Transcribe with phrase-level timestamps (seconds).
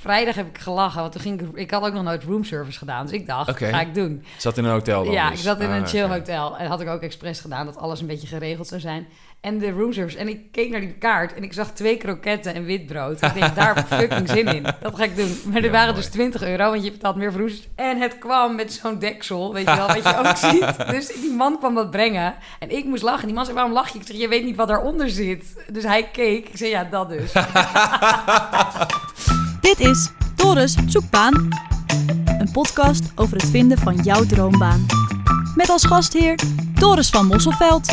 [0.00, 1.00] vrijdag heb ik gelachen.
[1.00, 1.48] Want toen ging ik...
[1.54, 3.06] Ik had ook nog nooit roomservice gedaan.
[3.06, 3.66] Dus ik dacht, Oké.
[3.66, 4.24] ga ik doen.
[4.38, 5.38] Zat in een hotel dan Ja, dus?
[5.38, 6.56] ik zat in Ah, een chill hotel.
[6.58, 9.06] En had ik ook expres gedaan dat alles een beetje geregeld zou zijn.
[9.40, 10.18] En de roomservice.
[10.18, 13.22] En ik keek naar die kaart en ik zag twee kroketten en witbrood.
[13.22, 14.62] Ik denk, daar heb ik fucking zin in.
[14.80, 15.40] Dat ga ik doen.
[15.44, 16.00] Maar er Ja, waren mooi.
[16.02, 17.68] dus 20 euro, want je betaalt meer voor roomservice.
[17.76, 20.90] En het kwam met zo'n deksel, weet je wel, wat je ook ziet.
[20.90, 22.34] Dus die man kwam dat brengen.
[22.58, 23.26] En ik moest lachen.
[23.26, 23.98] Die man zei, waarom lach je?
[23.98, 25.64] Ik zeg, je weet niet wat daaronder zit.
[25.72, 26.48] Dus hij keek.
[26.48, 27.32] Ik zei, ja, dat dus.
[29.60, 31.48] Dit is Doris Zoekbaan.
[32.38, 34.86] Een podcast over het vinden van jouw droombaan.
[35.54, 36.38] Met als gastheer
[36.74, 37.90] Doris van Mosselveld.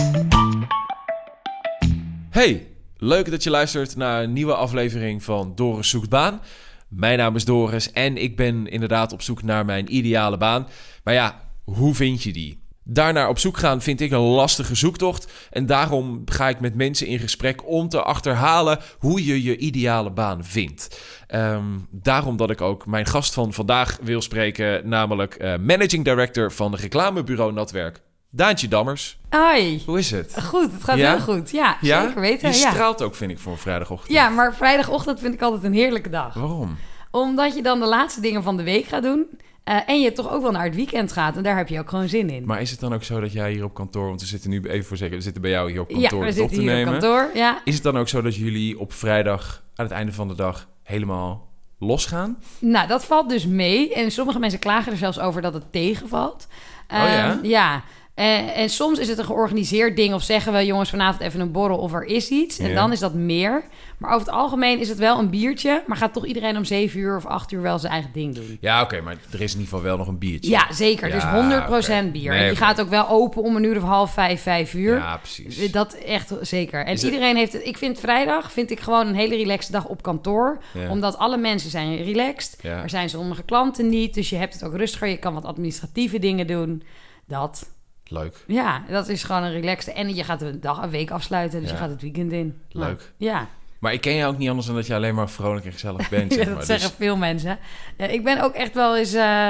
[2.29, 6.41] Hey, leuk dat je luistert naar een nieuwe aflevering van Doris Zoekt Baan.
[6.87, 10.67] Mijn naam is Doris en ik ben inderdaad op zoek naar mijn ideale baan.
[11.03, 12.66] Maar ja, hoe vind je die?
[12.89, 15.31] Daarnaar op zoek gaan vind ik een lastige zoektocht.
[15.49, 20.11] En daarom ga ik met mensen in gesprek om te achterhalen hoe je je ideale
[20.11, 21.01] baan vindt.
[21.27, 26.51] Ehm, daarom dat ik ook mijn gast van vandaag wil spreken, namelijk eh, Managing Director
[26.51, 29.19] van reclamebureau Natwerk, Daantje Dammers.
[29.29, 29.83] Hoi.
[29.85, 30.41] Hoe is het?
[30.43, 31.09] Goed, het gaat Ja?
[31.11, 31.51] heel goed.
[31.51, 32.01] Ja, Ja?
[32.05, 32.51] zeker weten.
[32.51, 32.69] Je ja.
[32.69, 34.13] straalt ook, vind ik, voor een vrijdagochtend.
[34.13, 36.33] ja, maar vrijdagochtend vind ik altijd een heerlijke dag.
[36.33, 36.77] Waarom?
[37.11, 39.25] Omdat je dan de laatste dingen van de week gaat doen.
[39.67, 41.37] Eh, en je toch ook wel naar het weekend gaat.
[41.37, 42.45] En daar heb je ook gewoon zin in.
[42.45, 44.07] Maar is het dan ook zo dat jij hier op kantoor...
[44.07, 46.25] Want we zitten nu even voor zeker, we zitten bij jou hier op kantoor ja,
[46.25, 46.93] we zitten te hier nemen.
[46.93, 47.29] op kantoor.
[47.33, 47.61] Ja.
[47.63, 50.67] Is het dan ook zo dat jullie op vrijdag aan het einde van de dag
[50.83, 51.47] helemaal
[51.79, 52.37] losgaan?
[52.59, 53.93] Nou, dat valt dus mee.
[53.93, 56.47] En sommige mensen klagen er zelfs over dat het tegenvalt.
[56.89, 57.31] Oh ja?
[57.31, 57.83] Ehm, ja.
[58.17, 60.13] En, en soms is het een georganiseerd ding.
[60.13, 62.59] Of zeggen we, jongens, vanavond even een borrel of er is iets.
[62.59, 62.75] En Ja.
[62.75, 63.63] dan is dat meer.
[63.97, 65.83] Maar over het algemeen is het wel een biertje.
[65.87, 68.57] Maar gaat toch iedereen om zeven uur of acht uur wel zijn eigen ding doen.
[68.61, 70.49] Ja, oké, maar er is in ieder geval wel nog een biertje.
[70.49, 71.07] Ja, zeker.
[71.07, 72.11] Ja, dus 100% oké.
[72.11, 72.31] bier.
[72.31, 74.95] Nee, en die gaat ook wel open om een uur of half vijf, vijf uur.
[74.97, 75.71] Ja, precies.
[75.71, 76.85] Dat echt zeker.
[76.85, 77.65] En Is het- iedereen heeft het.
[77.65, 80.61] Ik vind vrijdag vind ik gewoon een hele relaxte dag op kantoor.
[80.73, 80.89] Ja.
[80.89, 82.57] Omdat alle mensen zijn relaxed.
[82.63, 84.13] Er zijn sommige klanten niet.
[84.13, 85.07] Dus je hebt het ook rustiger.
[85.07, 86.83] Je kan wat administratieve dingen doen.
[87.27, 87.75] Dat.
[88.09, 88.43] Leuk.
[88.47, 89.91] Ja, dat is gewoon een relaxte.
[89.91, 91.59] En je gaat een dag, een week afsluiten.
[91.59, 91.75] Dus Ja.
[91.75, 92.57] je gaat het weekend in.
[92.71, 93.11] Leuk.
[93.17, 93.47] ja,
[93.79, 96.09] Maar ik ken je ook niet anders dan dat je alleen maar vrolijk en gezellig
[96.15, 96.33] bent.
[96.33, 96.63] Zeg dat maar.
[96.63, 97.57] zeggen Dus- veel mensen.
[97.97, 99.13] Ja, ik ben ook echt wel eens...
[99.13, 99.49] eh,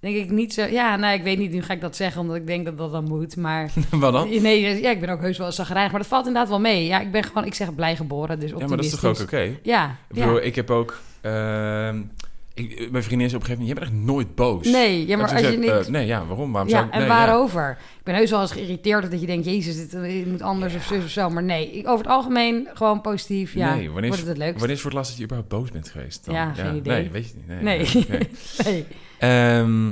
[0.00, 0.64] denk ik niet zo...
[0.64, 1.52] Ja, nou, ik weet niet.
[1.52, 3.36] Nu ga ik dat zeggen omdat ik denk dat dat dan moet.
[3.36, 4.28] Maar Wat dan?
[4.42, 6.84] Nee, ja, ik ben ook heus wel zagrijnig, maar dat valt inderdaad wel mee.
[6.86, 9.20] Ja, ik ben gewoon, ik zeg blij geboren, dus Ja, maar dat is toch ook
[9.20, 9.56] oké?
[9.62, 10.40] Ja, Ik bedoel, ja.
[10.42, 11.00] ik heb ook...
[11.20, 12.02] ehm,
[12.54, 13.68] ik, mijn vriendin is op een gegeven moment...
[13.68, 14.66] Je bent echt nooit boos.
[14.66, 15.86] Nee, ja, maar En als je zei ik, niet...
[15.86, 16.52] eh, nee, ja, waarom?
[16.52, 16.92] Waarom ja, zou ik...
[16.92, 17.14] en nee, ja.
[17.14, 17.70] waarover?
[17.70, 21.08] Ik ben heus wel eens geïrriteerd dat je denkt, jezus, dit eh, moet anders of
[21.08, 21.30] zo.
[21.30, 24.38] Maar nee, ik, over het algemeen gewoon positief, ja, nee, wanneer is, wordt het het
[24.38, 24.58] leukst.
[24.58, 26.24] wanneer is voor het laatst dat je überhaupt boos bent geweest?
[26.24, 26.34] Dan?
[26.34, 27.00] Ja, geen idee.
[27.00, 27.62] Nee, weet je niet.
[27.62, 27.88] Nee.
[28.64, 28.86] Nee.
[29.18, 29.90] Ehm,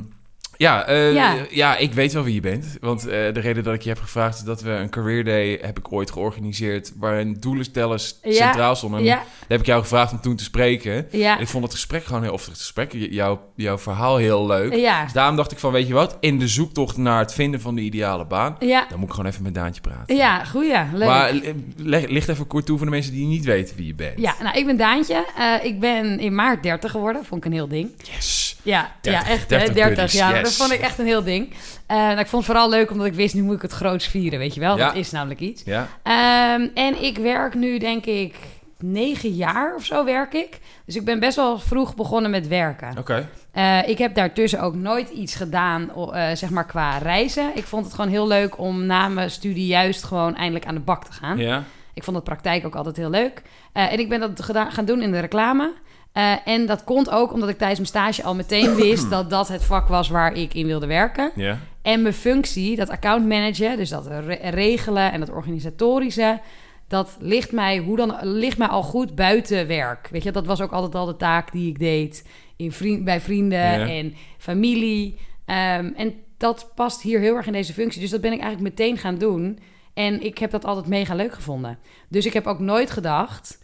[0.56, 1.34] ja, eh, Ja.
[1.50, 1.76] ja.
[1.76, 2.76] ik weet wel wie je bent.
[2.80, 5.58] Want eh, de reden dat ik je heb gevraagd is dat we een career day
[5.62, 6.92] heb ik ooit georganiseerd.
[6.96, 8.32] Waarin doelenstellers Ja.
[8.32, 8.98] centraal stonden.
[8.98, 11.06] En Ja, Daar heb ik jou gevraagd om toen te spreken.
[11.10, 13.26] ja, En ik vond het gesprek gewoon heel, of het gesprek, j-
[13.56, 14.74] jouw, verhaal heel leuk.
[14.74, 16.16] ja, Dus daarom dacht ik van, weet je wat?
[16.20, 18.56] In de zoektocht naar het vinden van de ideale baan.
[18.60, 20.16] ja, Dan moet ik gewoon even met Daantje praten.
[20.16, 21.08] ja, goeie, leuk.
[21.08, 23.94] Maar eh, leg, licht even kort toe voor de mensen die niet weten wie je
[23.94, 24.18] bent.
[24.20, 25.24] ja, nou, ik ben Daantje.
[25.62, 27.90] Ik ben in maart 30 geworden, vond ik een heel ding.
[28.14, 28.56] Yes.
[28.64, 30.41] Ja, 30, ja echt 30 30, 30 buddies, jaar.
[30.42, 30.56] Yes.
[30.56, 31.52] Dat vond ik echt een heel ding.
[31.86, 34.06] Eh, nou, ik vond het vooral leuk omdat ik wist, nu moet ik het groots
[34.06, 34.76] vieren, weet je wel.
[34.76, 34.86] Ja.
[34.86, 35.62] Dat is namelijk iets.
[35.64, 35.88] Ja?
[36.02, 38.34] Ehm, en ik werk nu, denk ik,
[38.78, 40.58] negen jaar of zo werk ik.
[40.84, 42.98] Dus ik ben best wel vroeg begonnen met werken.
[42.98, 43.28] Oké.
[43.52, 47.50] Eh, ik heb daartussen ook nooit iets gedaan, eh, zeg maar, qua reizen.
[47.54, 50.80] Ik vond het gewoon heel leuk om na mijn studie juist gewoon eindelijk aan de
[50.80, 51.38] bak te gaan.
[51.38, 51.64] Ja?
[51.94, 53.42] Ik vond de praktijk ook altijd heel leuk.
[53.72, 55.72] En ik ben dat gedaan, gaan doen in de reclame.
[56.12, 59.48] Eh, en dat komt ook omdat ik tijdens mijn stage al meteen wist dat dat
[59.48, 61.30] het vak was waar ik in wilde werken.
[61.34, 61.58] Ja?
[61.82, 66.40] En mijn functie, dat account managen, dus dat re- regelen en dat organisatorische,
[66.88, 70.08] dat ligt mij, hoe dan, ligt mij al goed buiten werk.
[70.10, 73.20] Weet je, dat was ook altijd al de taak die ik deed in vriend, bij
[73.20, 75.18] vrienden en familie.
[75.44, 78.00] Ehm, en dat past hier heel erg in deze functie.
[78.00, 79.58] Dus dat ben ik eigenlijk meteen gaan doen.
[79.94, 81.78] En ik heb dat altijd mega leuk gevonden.
[82.08, 83.61] Dus ik heb ook nooit gedacht.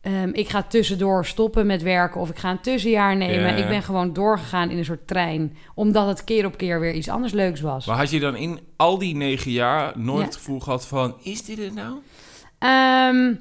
[0.00, 3.56] Ehm, ik ga tussendoor stoppen met werken of ik ga een tussenjaar nemen.
[3.56, 3.62] Ja.
[3.62, 7.08] Ik ben gewoon doorgegaan in een soort trein, omdat het keer op keer weer iets
[7.08, 7.86] anders leuks was.
[7.86, 10.24] Maar had je dan in al die negen jaar nooit Ja.
[10.24, 11.14] het gevoel gehad van...
[11.22, 11.98] Is dit het nou?
[12.58, 13.34] Ehm,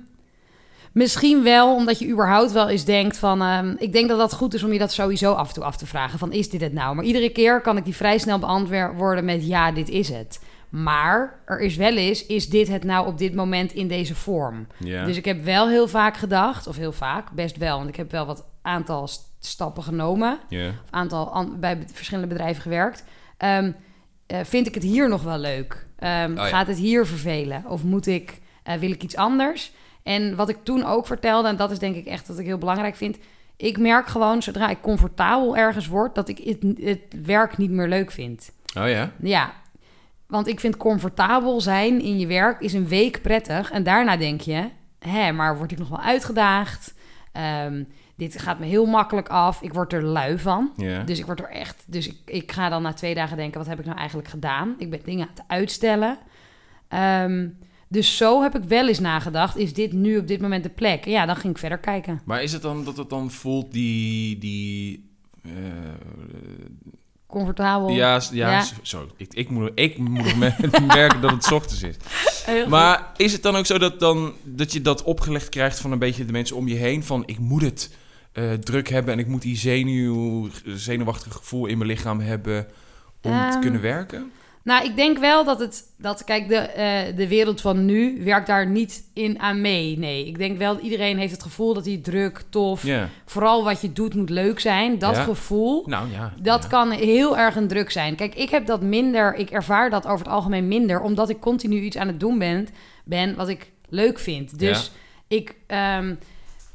[0.91, 3.41] misschien wel, omdat je überhaupt wel eens denkt van...
[3.41, 5.77] ehm, ik denk dat dat goed is om je dat sowieso af en toe af
[5.77, 6.19] te vragen.
[6.19, 6.95] Van, is dit het nou?
[6.95, 9.47] Maar iedere keer kan ik die vrij snel beantwoorden met...
[9.47, 10.39] ja, dit is het.
[10.69, 14.67] Maar er is wel eens, is dit het nou op dit moment in deze vorm?
[14.77, 15.05] Ja.
[15.05, 17.77] Dus ik heb wel heel vaak gedacht, of heel vaak, best wel...
[17.77, 20.39] want ik heb wel wat aantal st- stappen genomen...
[20.49, 20.67] ja.
[20.67, 23.03] of aantal an- bij verschillende bedrijven gewerkt.
[23.37, 23.71] Ehm,
[24.27, 25.85] eh, vind ik het hier nog wel leuk?
[25.97, 26.45] Ehm, Oh ja.
[26.45, 27.63] Gaat het hier vervelen?
[27.67, 29.71] Of moet ik, eh, wil ik iets anders?
[30.03, 32.57] En wat ik toen ook vertelde, en dat is denk ik echt wat ik heel
[32.57, 33.17] belangrijk vind.
[33.57, 37.87] Ik merk gewoon, zodra ik comfortabel ergens word, dat ik het, het werk niet meer
[37.87, 38.51] leuk vind.
[38.77, 39.11] Oh ja?
[39.21, 39.53] Ja,
[40.29, 43.71] want ik vind comfortabel zijn in je werk is een week prettig.
[43.71, 46.93] En daarna denk je, hè, maar word ik nog wel uitgedaagd?
[47.31, 47.83] Ehm,
[48.15, 49.61] dit gaat me heel makkelijk af.
[49.61, 50.71] Ik word er lui van.
[51.05, 51.83] Dus ik word er echt.
[51.87, 54.75] Dus ik, ik ga dan na twee dagen denken: wat heb ik nou eigenlijk gedaan?
[54.77, 56.17] Ik ben dingen aan het uitstellen.
[56.87, 57.47] Ehm,
[57.87, 61.05] dus zo heb ik wel eens nagedacht: is dit nu op dit moment de plek?
[61.05, 62.21] En ja, dan ging ik verder kijken.
[62.25, 64.37] Maar is het dan dat het dan voelt die...
[64.37, 65.07] die
[65.43, 65.51] eh,
[67.29, 67.89] Comfortabel.
[67.89, 68.61] ja, ja, Ja.
[68.61, 70.53] s- Zo, ik, ik moet, ik moet me-
[70.87, 71.95] merken dat het ochtends is.
[72.67, 75.99] Maar is het dan ook zo dat, dan, dat je dat opgelegd krijgt van een
[75.99, 77.03] beetje de mensen om je heen?
[77.03, 77.89] Van ik moet het
[78.31, 82.67] eh, druk hebben en ik moet die zenuw, zenuwachtige gevoel in mijn lichaam hebben
[83.21, 84.31] om te Ehm, kunnen werken?
[84.63, 85.83] Nou, ik denk wel dat het.
[85.97, 89.97] Dat, kijk, de, eh, de wereld van nu werkt daar niet in aan mee.
[89.97, 92.83] Nee, ik denk wel dat iedereen heeft het gevoel dat hij druk, tof.
[93.25, 94.99] Vooral wat je doet moet leuk zijn.
[94.99, 95.23] Dat Ja.
[95.23, 95.83] gevoel.
[95.85, 96.33] Nou ja.
[96.41, 96.69] Dat ja.
[96.69, 98.15] kan heel erg een druk zijn.
[98.15, 99.35] Kijk, ik heb dat minder.
[99.35, 102.67] Ik ervaar dat over het algemeen minder, omdat ik continu iets aan het doen ben,
[103.05, 104.59] ben wat ik leuk vind.
[104.59, 104.91] Dus
[105.27, 106.15] ik, ehm,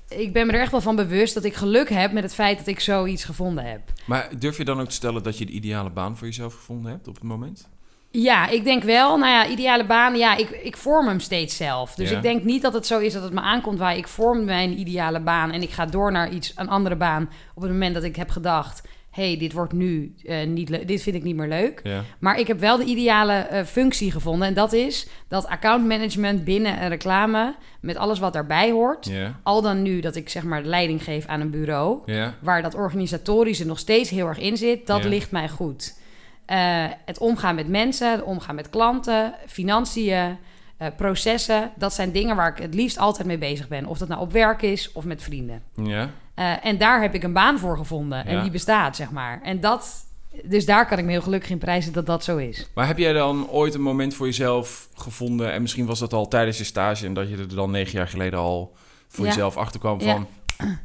[0.08, 2.58] ik ben me er echt wel van bewust dat ik geluk heb met het feit
[2.58, 3.80] dat ik zoiets gevonden heb.
[4.06, 6.90] Maar durf je dan ook te stellen dat je de ideale baan voor jezelf gevonden
[6.90, 7.68] hebt op het moment?
[8.16, 9.18] Ja, ik denk wel.
[9.18, 10.16] Nou ja, ideale baan.
[10.16, 11.94] Ja, ik, ik vorm hem steeds zelf.
[11.94, 12.16] Dus Ja.
[12.16, 14.78] ik denk niet dat het zo is dat het me aankomt waar ik vorm mijn
[14.78, 18.02] ideale baan en ik ga door naar iets, een andere baan op het moment dat
[18.02, 21.48] ik heb gedacht, hey, dit wordt nu eh, niet leuk, dit vind ik niet meer
[21.48, 21.80] leuk.
[21.82, 22.02] Ja.
[22.18, 24.48] Maar ik heb wel de ideale eh, functie gevonden.
[24.48, 29.06] En dat is dat accountmanagement binnen een reclame, met alles wat daarbij hoort.
[29.06, 29.40] Ja.
[29.42, 32.34] Al dan nu dat ik zeg maar leiding geef aan een bureau, Ja.
[32.40, 36.02] waar dat organisatorische nog steeds heel erg in zit, dat ligt mij goed.
[36.46, 40.38] Eh, het omgaan met mensen, het omgaan met klanten, financiën,
[40.76, 43.86] eh, processen, dat zijn dingen waar ik het liefst altijd mee bezig ben.
[43.86, 45.62] Of dat nou op werk is of met vrienden.
[45.74, 46.10] Ja.
[46.34, 48.26] Eh, en daar heb ik een baan voor gevonden.
[48.26, 49.40] En die bestaat, zeg maar.
[49.42, 50.06] En dat,
[50.44, 52.68] dus daar kan ik me heel gelukkig in prijzen dat dat zo is.
[52.74, 55.52] Maar heb jij dan ooit een moment voor jezelf gevonden...
[55.52, 57.06] en misschien was dat al tijdens je stage...
[57.06, 58.76] en dat je er dan negen jaar geleden al
[59.08, 59.30] voor Ja.
[59.30, 60.12] jezelf achterkwam Ja.
[60.12, 60.26] van...
[60.58, 60.78] Ja,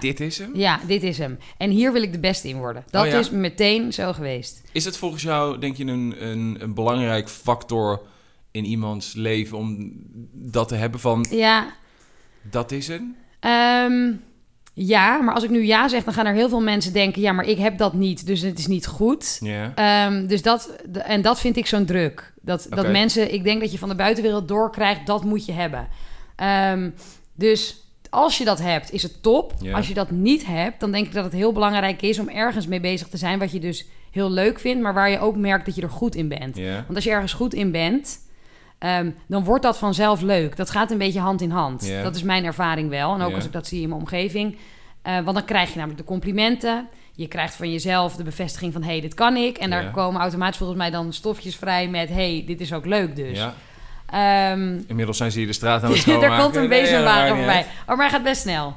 [0.00, 0.50] dit is hem?
[0.54, 1.38] ja, dit is hem.
[1.56, 2.84] En hier wil ik de beste in worden.
[2.90, 3.18] Dat Oh ja?
[3.18, 4.62] is meteen zo geweest.
[4.72, 8.02] Is het volgens jou, denk je, een, een, een belangrijk factor
[8.50, 9.58] in iemands leven...
[9.58, 9.92] om
[10.32, 11.72] dat te hebben van, Ja,
[12.42, 13.16] dat is hem?
[13.40, 14.10] Ehm,
[14.74, 17.32] ja, maar als ik nu ja zeg, dan gaan er heel veel mensen denken: ja,
[17.32, 19.38] maar ik heb dat niet, dus het is niet goed.
[19.40, 19.74] Ja.
[19.74, 22.32] Ehm, dus dat, en dat vind ik zo'n druk.
[22.40, 25.88] Dat, dat mensen, ik denk dat je van de buitenwereld doorkrijgt, dat moet je hebben.
[26.36, 26.90] Ehm,
[27.34, 29.52] dus als je dat hebt, is het top.
[29.72, 32.66] Als je dat niet hebt, dan denk ik dat het heel belangrijk is om ergens
[32.66, 35.66] mee bezig te zijn, wat je dus heel leuk vindt, maar waar je ook merkt
[35.66, 36.56] dat je er goed in bent.
[36.56, 38.18] Want als je ergens goed in bent,
[38.78, 40.56] ehm, dan wordt dat vanzelf leuk.
[40.56, 41.92] Dat gaat een beetje hand in hand.
[42.02, 43.14] Dat is mijn ervaring wel.
[43.14, 44.56] En ook als ik dat zie in mijn omgeving.
[45.02, 46.88] Eh, want dan krijg je namelijk de complimenten.
[47.12, 48.82] Je krijgt van jezelf de bevestiging van...
[48.82, 49.58] hé, hey, dit kan ik.
[49.58, 52.08] En daar komen automatisch volgens mij dan stofjes vrij met...
[52.08, 53.46] hé, hey, dit is ook leuk dus.
[54.10, 56.30] Ehm, Inmiddels zijn ze hier de straat aan het schoonmaken.
[56.36, 57.66] er komt een bezemwagen voorbij.
[57.80, 58.66] Oh, maar hij gaat best snel.
[58.66, 58.76] Het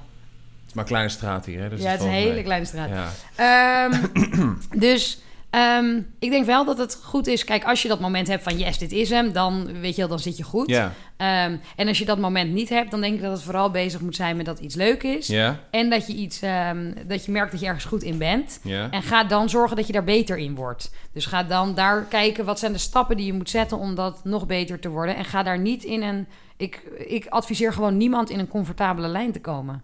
[0.68, 1.70] is maar een kleine straat hier, hè?
[1.70, 2.90] Dus ja, het is een hele kleine straat.
[2.90, 3.90] Ja.
[3.90, 4.56] Ehm,
[4.88, 5.22] dus
[5.52, 7.44] ehm, ik denk wel dat het goed is.
[7.44, 10.10] Kijk, als je dat moment hebt van yes, dit is hem, dan weet je wel,
[10.10, 10.70] dan zit je goed.
[10.70, 10.94] Ja.
[11.18, 14.02] Ehm, en als je dat moment niet hebt, dan denk ik dat het vooral bezig
[14.02, 15.28] moet zijn met dat iets leuk is.
[15.28, 15.60] Ja.
[15.72, 18.60] En dat je iets, ehm, dat je merkt dat je ergens goed in bent.
[18.64, 18.90] Ja.
[18.92, 20.92] En ga dan zorgen dat je daar beter in wordt.
[21.14, 24.24] Dus ga dan daar kijken wat zijn de stappen die je moet zetten om dat
[24.24, 25.16] nog beter te worden.
[25.16, 26.28] En ga daar niet in een.
[26.58, 26.76] Ik,
[27.08, 29.84] ik adviseer gewoon niemand in een comfortabele lijn te komen.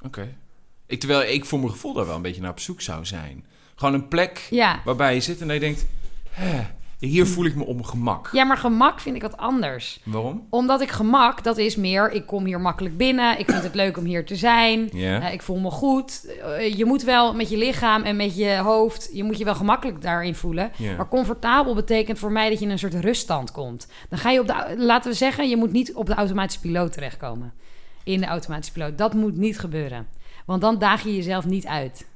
[0.00, 0.34] Oké.
[0.86, 3.44] Ik, terwijl ik voor mijn gevoel daar wel een beetje naar op zoek zou zijn.
[3.80, 4.80] Gewoon een plek Ja.
[4.84, 5.86] waarbij je zit en dat je denkt...
[6.30, 6.60] Hè,
[6.98, 8.28] hier voel ik me op mijn gemak.
[8.32, 10.00] ja, maar gemak vind ik wat anders.
[10.04, 10.46] Waarom?
[10.50, 13.38] Omdat ik gemak, dat is meer, ik kom hier makkelijk binnen.
[13.38, 14.90] Ik vind het leuk om hier te zijn.
[14.90, 16.26] Eh, ik voel me goed.
[16.58, 19.54] Eh, je moet wel met je lichaam en met je hoofd, je moet je wel
[19.54, 20.72] gemakkelijk daarin voelen.
[20.96, 23.86] Maar comfortabel betekent voor mij dat je in een soort ruststand komt.
[24.08, 26.92] Dan ga je op de, laten we zeggen, je moet niet op de automatische piloot
[26.92, 27.52] terechtkomen.
[28.04, 28.98] In de automatische piloot.
[28.98, 30.06] Dat moet niet gebeuren.
[30.46, 32.08] Want dan daag je jezelf niet uit.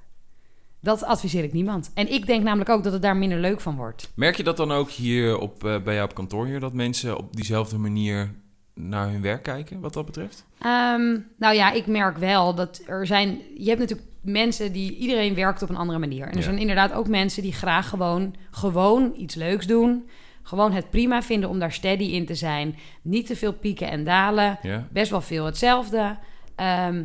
[0.84, 1.90] Dat adviseer ik niemand.
[1.94, 4.12] En ik denk namelijk ook dat het daar minder leuk van wordt.
[4.16, 6.60] Merk je dat dan ook hier op, eh, bij jou op kantoor hier...
[6.60, 8.34] dat mensen op diezelfde manier
[8.74, 10.44] naar hun werk kijken, wat dat betreft?
[10.58, 13.38] Ehm, nou ja, ik merk wel dat er zijn.
[13.56, 14.96] Je hebt natuurlijk mensen die.
[14.96, 16.22] Iedereen werkt op een andere manier.
[16.24, 16.42] En er Ja.
[16.42, 20.08] zijn inderdaad ook mensen die graag gewoon, gewoon iets leuks doen.
[20.42, 22.76] Gewoon het prima vinden om daar steady in te zijn.
[23.02, 24.58] Niet te veel pieken en dalen.
[24.62, 24.88] Ja.
[24.92, 26.16] Best wel veel hetzelfde.
[26.54, 27.04] Ehm,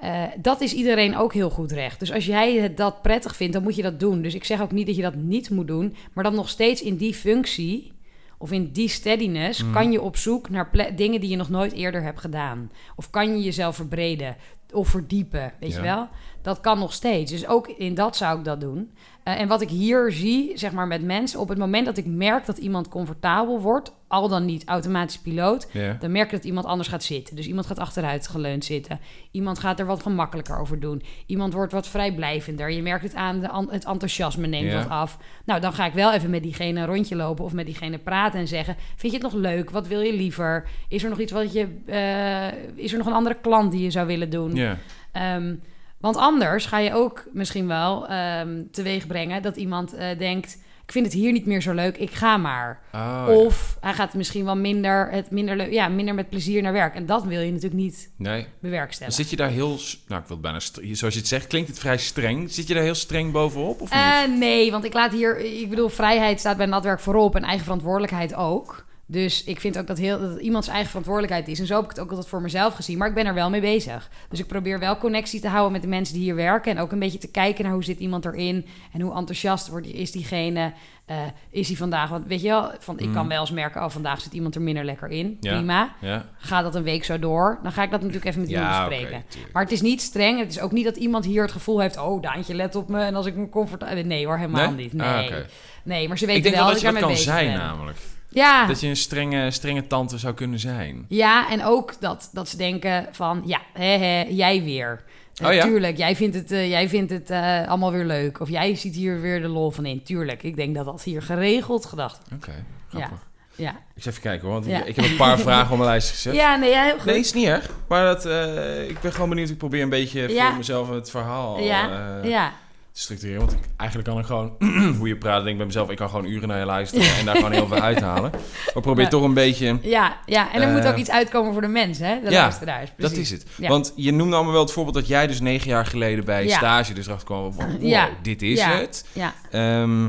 [0.00, 1.98] eh, dat is iedereen ook heel goed recht.
[1.98, 4.22] Dus als jij het dat prettig vindt, dan moet je dat doen.
[4.22, 5.94] Dus ik zeg ook niet dat je dat niet moet doen.
[6.12, 7.92] Maar dan nog steeds in die functie
[8.38, 9.72] of in die steadiness Mm.
[9.72, 12.70] kan je op zoek naar dingen die je nog nooit eerder hebt gedaan.
[12.96, 14.36] Of kan je jezelf verbreden.
[14.72, 15.76] Of verdiepen, weet Ja.
[15.76, 16.08] je wel.
[16.42, 17.30] Dat kan nog steeds.
[17.30, 18.90] Dus ook in dat zou ik dat doen.
[19.22, 22.06] Eh, en wat ik hier zie, zeg maar met mensen, op het moment dat ik
[22.06, 25.68] merk dat iemand comfortabel wordt, al dan niet automatisch piloot,
[26.00, 27.36] dan merk ik dat iemand anders gaat zitten.
[27.36, 29.00] Dus iemand gaat achteruit geleund zitten.
[29.30, 31.02] Iemand gaat er wat gemakkelijker over doen.
[31.26, 32.70] Iemand wordt wat vrijblijvender.
[32.70, 34.78] Je merkt het aan, de, het enthousiasme neemt Ja.
[34.78, 35.18] wat af.
[35.44, 38.40] Nou, dan ga ik wel even met diegene een rondje lopen of met diegene praten
[38.40, 39.70] en zeggen: Vind je het nog leuk?
[39.70, 40.68] Wat wil je liever?
[40.88, 41.68] Is er nog iets wat je.
[41.86, 44.54] eh, is er nog een andere klant die je zou willen doen?
[44.56, 44.78] Ja.
[45.12, 45.54] Ehm,
[46.00, 50.92] want anders ga je ook misschien wel ehm teweeg brengen dat iemand eh, denkt: Ik
[50.92, 52.80] vind het hier niet meer zo leuk, ik ga maar.
[52.92, 53.26] Oh, ja.
[53.26, 56.94] Of hij gaat misschien wel minder, het minder, leuk, ja, minder met plezier naar werk.
[56.94, 58.46] En dat wil je natuurlijk niet Nee.
[58.60, 59.22] Bewerkstelligen.
[59.22, 59.78] zit je daar heel...
[60.08, 60.60] Nou, ik wil bijna...
[60.60, 62.52] Zoals je het zegt, klinkt het vrij streng.
[62.52, 64.00] Zit je daar heel streng bovenop, of niet?
[64.00, 65.38] Eh, nee, want ik laat hier...
[65.38, 68.85] Ik bedoel, vrijheid staat bij natwerk voorop en eigen verantwoordelijkheid ook.
[69.08, 71.58] Dus ik vind ook dat, heel, dat het iemands eigen verantwoordelijkheid is.
[71.60, 72.98] En zo heb ik het ook altijd voor mezelf gezien.
[72.98, 74.10] Maar ik ben er wel mee bezig.
[74.28, 76.76] Dus ik probeer wel connectie te houden met de mensen die hier werken.
[76.76, 78.66] En ook een beetje te kijken naar hoe zit iemand erin.
[78.92, 80.72] En hoe enthousiast wordt, is diegene.
[81.06, 81.16] Eh,
[81.50, 82.10] is hij vandaag...
[82.10, 83.28] Want weet je wel, van, ik kan Mm.
[83.28, 83.84] wel eens merken...
[83.84, 85.36] Oh, vandaag zit iemand er minder lekker in.
[85.40, 85.54] Ja.
[85.56, 85.94] Prima.
[86.00, 87.58] Ja, Gaat dat een week zo door?
[87.62, 89.24] Dan ga ik dat natuurlijk even met iemand ja bespreken.
[89.52, 90.38] Maar het is niet streng.
[90.38, 91.98] Het is ook niet dat iemand hier het gevoel heeft...
[91.98, 93.00] oh, Daantje, let op me.
[93.00, 94.04] En als ik me comfortabel...
[94.04, 94.82] Nee hoor, helemaal Nee?
[94.84, 94.92] niet.
[94.92, 95.06] Nee.
[95.32, 95.36] Ah,
[95.84, 97.56] nee, maar ze weten wel dat dat ik je dat kan bezig zijn, ben.
[97.58, 97.98] namelijk.
[98.28, 98.66] Ja.
[98.66, 101.04] Dat je een strenge, strenge tante zou kunnen zijn.
[101.08, 103.42] ja, en ook dat, dat ze denken van...
[103.46, 105.02] Ja, hè, hè, jij weer.
[105.44, 105.64] Oh ja?
[105.64, 108.40] Tuurlijk, jij vindt het, eh, jij vindt het eh, allemaal weer leuk.
[108.40, 110.02] Of jij ziet hier weer de lol van in.
[110.02, 112.44] Tuurlijk, ik denk dat dat hier geregeld gedacht wordt.
[112.48, 113.26] Oké, grappig.
[113.54, 113.70] Ja.
[113.94, 114.84] Ik zal even kijken hoor, want Ja.
[114.84, 116.34] ik, heb een paar vragen op mijn lijst gezet.
[116.34, 117.04] Ja, nee, ja, heel goed.
[117.04, 117.70] Nee, is niet erg.
[117.88, 119.48] Maar dat, eh, ik ben gewoon benieuwd.
[119.48, 120.46] Ik probeer een beetje Ja.
[120.48, 122.52] voor mezelf het verhaal ja, ja.
[122.98, 123.40] Structureren.
[123.40, 124.56] Want ik, eigenlijk kan ik gewoon,
[124.98, 127.24] hoe je praat, denk ik bij mezelf, ik kan gewoon uren naar je luisteren en
[127.24, 128.30] daar gewoon heel veel uithalen.
[128.74, 129.10] Maar probeer Ja.
[129.10, 129.78] toch een beetje...
[129.82, 132.20] Ja, ja, en er Eh, moet ook iets uitkomen voor de mensen, hè?
[132.20, 132.90] De ja, luisteraars.
[132.96, 133.32] Dat precies.
[133.32, 133.46] is het.
[133.56, 133.68] Ja.
[133.68, 136.92] Want je noemde allemaal wel het voorbeeld dat jij dus negen jaar geleden bij stage
[136.94, 138.08] dus erachter kwam van, wow, Ja.
[138.22, 139.04] dit is het.
[139.12, 140.08] Ja, Ehm,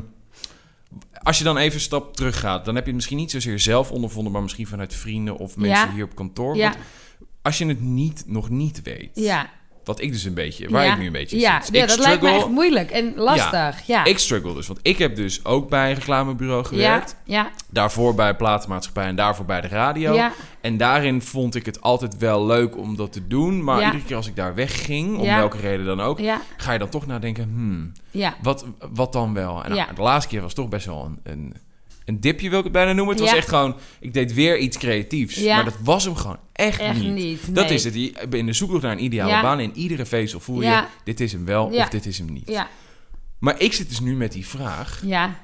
[1.23, 3.59] als je dan even een stap terug gaat, dan heb je het misschien niet zozeer
[3.59, 6.55] zelf ondervonden, maar misschien vanuit vrienden of mensen hier op kantoor.
[6.55, 6.77] ja, Want
[7.41, 9.49] als je het niet, nog niet weet, ja.
[9.87, 10.91] Wat ik dus een beetje, waar ja.
[10.93, 11.75] ik nu een beetje Ja, zit.
[11.75, 13.81] ja ik dat lijkt me echt moeilijk en lastig.
[13.85, 17.15] Ja, Ik struggle dus, want ik heb dus ook bij een reclamebureau gewerkt.
[17.25, 20.13] ja, Daarvoor bij platenmaatschappij en daarvoor bij de radio.
[20.13, 23.63] ja, En daarin vond ik het altijd wel leuk om dat te doen.
[23.63, 25.37] Maar iedere keer als ik daar wegging, om Ja.
[25.37, 28.35] welke reden dan ook, ja, ga je dan toch nadenken, hmm, ja.
[28.41, 29.63] wat, wat dan wel?
[29.63, 29.93] En nou, Ja.
[29.95, 31.53] de laatste keer was toch best wel een, een,
[32.07, 33.15] een dipje, wil ik het bijna noemen.
[33.15, 35.35] Het was echt gewoon, ik deed weer iets creatiefs.
[35.35, 35.55] Ja.
[35.55, 37.13] Maar dat was hem gewoon echt, Echt niet.
[37.13, 37.55] niet.
[37.55, 37.95] Dat is het.
[38.33, 39.41] In de zoektocht naar een ideale Ja.
[39.41, 39.59] baan.
[39.59, 42.49] In iedere vezel voel je, dit is hem wel of dit is hem niet.
[42.49, 42.67] Ja,
[43.39, 45.01] Maar ik zit dus nu met die vraag.
[45.05, 45.39] ja,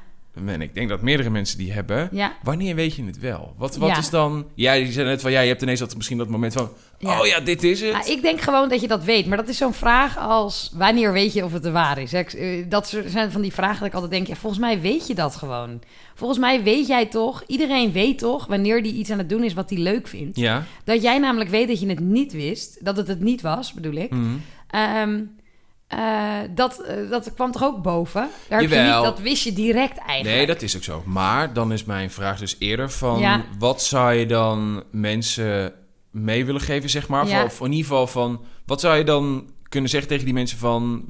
[0.48, 2.10] En ik denk dat meerdere mensen die hebben.
[2.12, 2.34] ja.
[2.44, 3.54] Wanneer weet je het wel?
[3.58, 3.98] Wat, wat Ja.
[3.98, 4.46] is dan...
[4.56, 5.32] Ja, je zei net van...
[5.32, 6.70] Ja, je hebt ineens dat, misschien dat moment van...
[7.00, 7.20] Ja.
[7.20, 7.92] Oh ja, dit is het.
[7.92, 9.26] Nou, ik denk gewoon dat je dat weet.
[9.26, 10.72] Maar dat is zo'n vraag als...
[10.76, 12.14] Wanneer weet je of het de waar is?
[12.14, 14.28] eh, Dat zijn van die vragen dat ik altijd denk...
[14.28, 15.82] Ja, volgens mij weet je dat gewoon.
[16.16, 17.44] Volgens mij weet jij toch...
[17.48, 18.46] Iedereen weet toch...
[18.48, 20.42] wanneer die iets aan het doen is wat hij leuk vindt.
[20.84, 22.86] Dat jij namelijk weet dat je het niet wist.
[22.86, 24.12] Dat het het niet was, bedoel ik.
[24.70, 25.20] Ehm,
[25.98, 28.30] eh, dat, eh, dat kwam toch ook boven?
[28.48, 30.38] Daar heb je niet, dat wist je direct eigenlijk.
[30.38, 31.04] Nee, dat is ook zo.
[31.06, 33.20] Maar dan is mijn vraag dus eerder van...
[33.20, 33.44] Ja.
[33.60, 35.74] Wat zou je dan mensen
[36.12, 37.28] mee willen geven, zeg maar?
[37.28, 37.44] Ja.
[37.44, 38.46] Of in ieder geval van...
[38.66, 41.06] Wat zou je dan kunnen zeggen tegen die mensen van...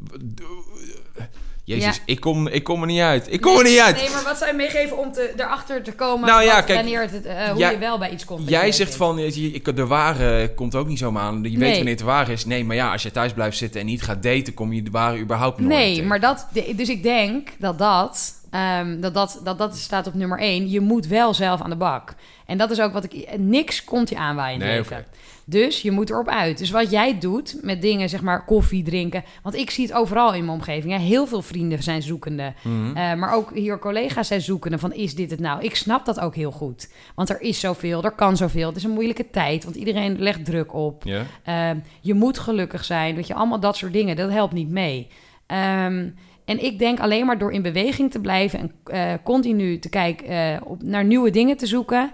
[1.66, 2.02] Jezus, Ja.
[2.06, 3.32] ik, kom, ik kom er niet uit.
[3.34, 3.96] Ik kom er niet uit.
[3.96, 6.28] Nee, maar wat zou je meegeven om te, erachter te komen...
[6.28, 8.50] Nou ja, wat- kijk, wanneer het, eh, hoe je wel bij iets komt?
[8.50, 8.96] Jij zegt vindt?
[8.96, 11.36] van, ik- de ware komt ook niet zomaar aan.
[11.36, 11.70] Je weet Nee.
[11.74, 12.46] wanneer het de ware is.
[12.46, 14.54] Nee, maar ja, als je thuis blijft zitten en niet gaat daten...
[14.54, 16.48] kom je de ware überhaupt nooit Nee, maar dat...
[16.76, 19.58] Dus ik denk dat dat, ehm, dat, dat, dat...
[19.58, 20.70] dat staat op nummer één.
[20.70, 22.16] Je moet wel zelf aan de bak.
[22.46, 23.38] En dat is ook wat ik...
[23.38, 24.98] Niks komt je Nee, leven.
[24.98, 25.06] oké.
[25.46, 26.58] Dus je moet erop uit.
[26.58, 29.24] Dus wat jij doet met dingen, zeg maar koffie drinken.
[29.42, 30.94] Want ik zie het overal in mijn omgeving.
[30.94, 31.00] Hè.
[31.00, 32.54] Heel veel vrienden zijn zoekende.
[32.64, 35.62] Eh, maar ook hier collega's zijn zoekende van is dit het nou?
[35.64, 36.90] Ik snap dat ook heel goed.
[37.16, 38.68] Want er is zoveel, er kan zoveel.
[38.68, 41.04] Het is een moeilijke tijd, want iedereen legt druk op.
[41.44, 43.16] Ehm, je moet gelukkig zijn.
[43.16, 44.16] Weet je, allemaal dat soort dingen.
[44.16, 45.08] Dat helpt niet mee.
[45.46, 46.08] Ehm,
[46.46, 50.28] en ik denk alleen maar door in beweging te blijven en eh, continu te kijken
[50.28, 52.12] eh, op, naar nieuwe dingen te zoeken.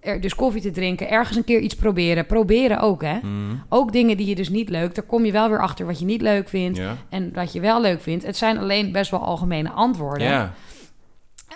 [0.00, 2.26] Er, dus koffie te drinken, ergens een keer iets proberen.
[2.26, 3.18] Proberen ook, hè?
[3.18, 3.56] Mhm.
[3.68, 4.94] Ook dingen die je dus niet leuk.
[4.94, 6.96] Daar kom je wel weer achter wat je niet leuk vindt Ja.
[7.08, 8.24] en wat je wel leuk vindt.
[8.26, 10.26] Het zijn alleen best wel algemene antwoorden.
[10.26, 10.54] Ja.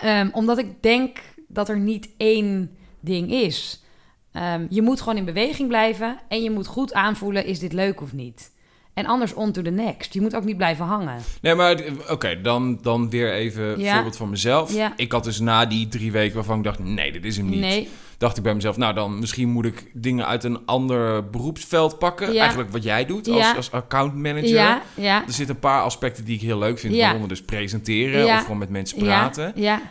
[0.01, 3.85] Ehm, omdat ik denk dat er niet één ding is.
[4.33, 8.01] Ehm, je moet gewoon in beweging blijven en je moet goed aanvoelen: is dit leuk
[8.01, 8.53] of niet?
[8.95, 10.15] En anders on to the next.
[10.15, 11.17] Je moet ook niet blijven hangen.
[11.41, 11.81] Nee, maar
[12.11, 13.93] oké, dan, dan weer even een Ja.
[13.95, 14.75] voorbeeld van mezelf.
[14.75, 14.93] Ja.
[14.97, 17.61] Ik had dus na die drie weken waarvan ik dacht, nee, dit is hem niet.
[17.61, 21.99] Nee, Dacht ik bij mezelf, nou dan misschien moet ik dingen uit een ander beroepsveld
[21.99, 22.33] pakken.
[22.33, 22.41] Ja.
[22.41, 24.49] Eigenlijk wat jij doet als, als account manager.
[24.49, 26.95] ja, ja, Er zitten een paar aspecten die ik heel leuk vind.
[26.95, 27.01] Ja.
[27.01, 29.45] Waaronder dus presenteren of gewoon met mensen praten.
[29.55, 29.83] ja, ja,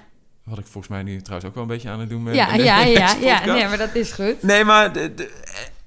[0.43, 2.33] Wat ik volgens mij nu trouwens ook wel een beetje aan het doen ben.
[2.33, 4.43] ja, ja, ja, ja, nee, maar dat is goed.
[4.43, 4.93] Nee, maar...
[4.93, 5.31] De, de-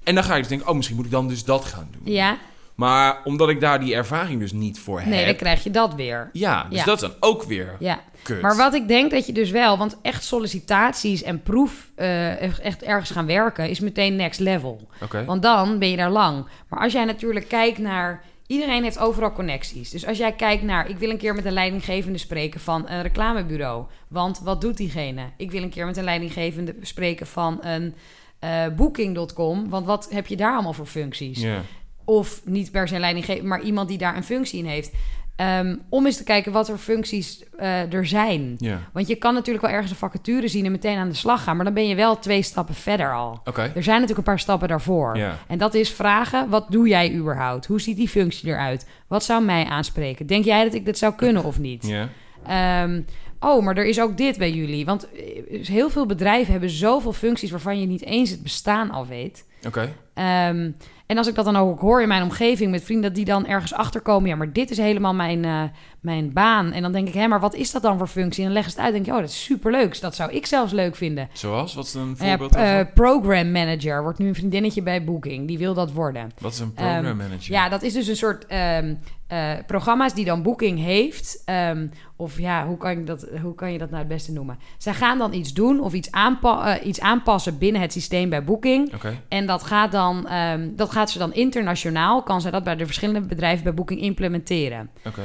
[0.03, 2.13] en dan ga ik dus denken, oh, misschien moet ik dan dus dat gaan doen.
[2.13, 2.37] Ja,
[2.75, 5.37] Maar omdat ik daar die ervaring dus niet voor nee, dan heb...
[5.37, 6.29] krijg je dat weer.
[6.33, 6.85] Ja, dus Ja.
[6.85, 8.41] dat is dan ook weer Ja, kut.
[8.41, 12.83] maar wat ik denk dat je dus wel, want echt sollicitaties en proef eh, echt
[12.83, 14.87] ergens gaan werken is meteen next level.
[15.25, 16.45] Want dan ben je daar lang.
[16.69, 18.23] Maar als jij natuurlijk kijkt naar.
[18.47, 19.89] Iedereen heeft overal connecties.
[19.89, 20.89] Dus als jij kijkt naar.
[20.89, 23.85] Ik wil een keer met een leidinggevende spreken van een reclamebureau.
[24.07, 25.21] Want wat doet diegene?
[25.37, 27.95] Ik wil een keer met een leidinggevende spreken van een
[28.39, 29.69] eh, Booking.com.
[29.69, 31.41] Want wat heb je daar allemaal voor functies?
[31.41, 31.61] Ja.
[32.05, 34.91] Of niet per se een leidinggevende, maar iemand die daar een functie in heeft.
[35.35, 38.57] Ehm, om eens te kijken wat er functies eh, er zijn.
[38.93, 41.55] Want je kan natuurlijk wel ergens een vacature zien en meteen aan de slag gaan.
[41.55, 43.41] Maar dan ben je wel twee stappen verder al.
[43.45, 43.61] Oké.
[43.61, 45.17] Er zijn natuurlijk een paar stappen daarvoor.
[45.17, 45.37] Ja.
[45.47, 47.65] En dat is vragen, wat doe jij überhaupt?
[47.65, 48.87] Hoe ziet die functie eruit?
[49.07, 50.25] Wat zou mij aanspreken?
[50.25, 51.87] Denk jij dat ik dit zou kunnen of niet?
[51.87, 52.09] Ja.
[52.47, 53.01] Ehm,
[53.39, 54.85] oh, maar er is ook dit bij jullie.
[54.85, 57.51] Want eh, heel veel bedrijven hebben zoveel functies...
[57.51, 59.45] waarvan je niet eens het bestaan al weet.
[59.67, 59.93] Oké.
[60.13, 60.71] Ehm,
[61.05, 63.13] en als ik dat dan ook hoor in mijn omgeving met vrienden...
[63.13, 64.29] die dan ergens achterkomen...
[64.29, 65.63] ja, maar dit is helemaal mijn, eh,
[66.05, 66.71] mijn baan.
[66.71, 68.39] En dan denk ik, hé, maar wat is dat dan voor functie?
[68.39, 70.01] En dan leggen ze het uit en denk je, oh, dat is superleuk.
[70.01, 71.29] Dat zou ik zelfs leuk vinden.
[71.33, 71.73] Zoals?
[71.73, 72.93] Wat is een ja, voorbeeld eh, daarvan?
[72.93, 75.47] program manager wordt nu een vriendinnetje bij Booking.
[75.47, 76.31] Die wil dat worden.
[76.39, 77.51] Wat is een program ehm, manager?
[77.51, 78.95] Ja, dat is dus een soort ehm,
[79.27, 81.41] eh, programma's die dan Booking heeft.
[81.45, 84.59] Ehm, of ja, hoe kan, je dat, hoe kan je dat nou het beste noemen?
[84.77, 88.43] Zij gaan dan iets doen of iets, aanpa eh, iets aanpassen binnen het systeem bij
[88.43, 88.91] Booking.
[89.27, 90.27] En dat gaat, dan,
[90.75, 94.89] dat gaat ze dan internationaal, kan zij dat bij de verschillende bedrijven bij Booking implementeren.
[95.05, 95.21] Oké.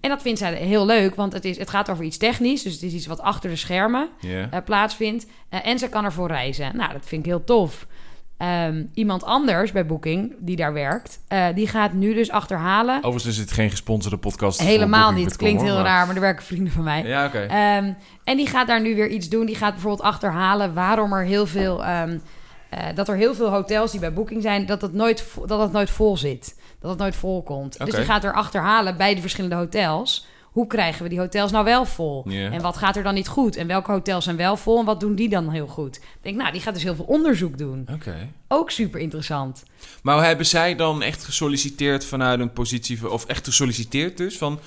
[0.00, 2.62] En dat vindt zij heel leuk, want het, is, het gaat over iets technisch.
[2.62, 4.08] Dus het is iets wat achter de schermen
[4.50, 5.26] eh, plaatsvindt.
[5.48, 6.76] Eh, en ze kan ervoor reizen.
[6.76, 7.86] Nou, dat vind ik heel tof.
[8.36, 12.96] Ehm, iemand anders bij Booking, die daar werkt, eh, die gaat nu dus achterhalen.
[12.96, 14.60] Overigens is het geen gesponsorde podcast.
[14.60, 15.16] Helemaal niet.
[15.28, 17.02] Booking.com, Klinkt heel maar- raar, maar er werken vrienden van mij.
[17.04, 17.38] Ja, oké.
[17.40, 17.92] Ehm,
[18.24, 19.46] en die gaat daar nu weer iets doen.
[19.46, 21.84] Die gaat bijvoorbeeld achterhalen waarom er heel veel.
[21.84, 22.18] ehm,
[22.94, 25.90] dat er heel veel hotels die bij Booking zijn, dat het nooit, dat het nooit
[25.90, 26.56] vol zit.
[26.80, 27.78] Dat het nooit vol komt.
[27.78, 30.26] Dus die gaat er achterhalen bij de verschillende hotels.
[30.42, 32.24] Hoe krijgen we die hotels nou wel vol?
[32.52, 33.56] En wat gaat er dan niet goed?
[33.56, 35.96] En welke hotels zijn wel vol en wat doen die dan heel goed?
[35.96, 37.86] Ik denk, nou, die gaat dus heel veel onderzoek doen.
[38.48, 39.62] Ook super interessant.
[40.02, 43.10] Maar hebben zij dan echt gesolliciteerd vanuit een positie...
[43.10, 44.38] Of echt gesolliciteerd dus?
[44.38, 44.58] Van,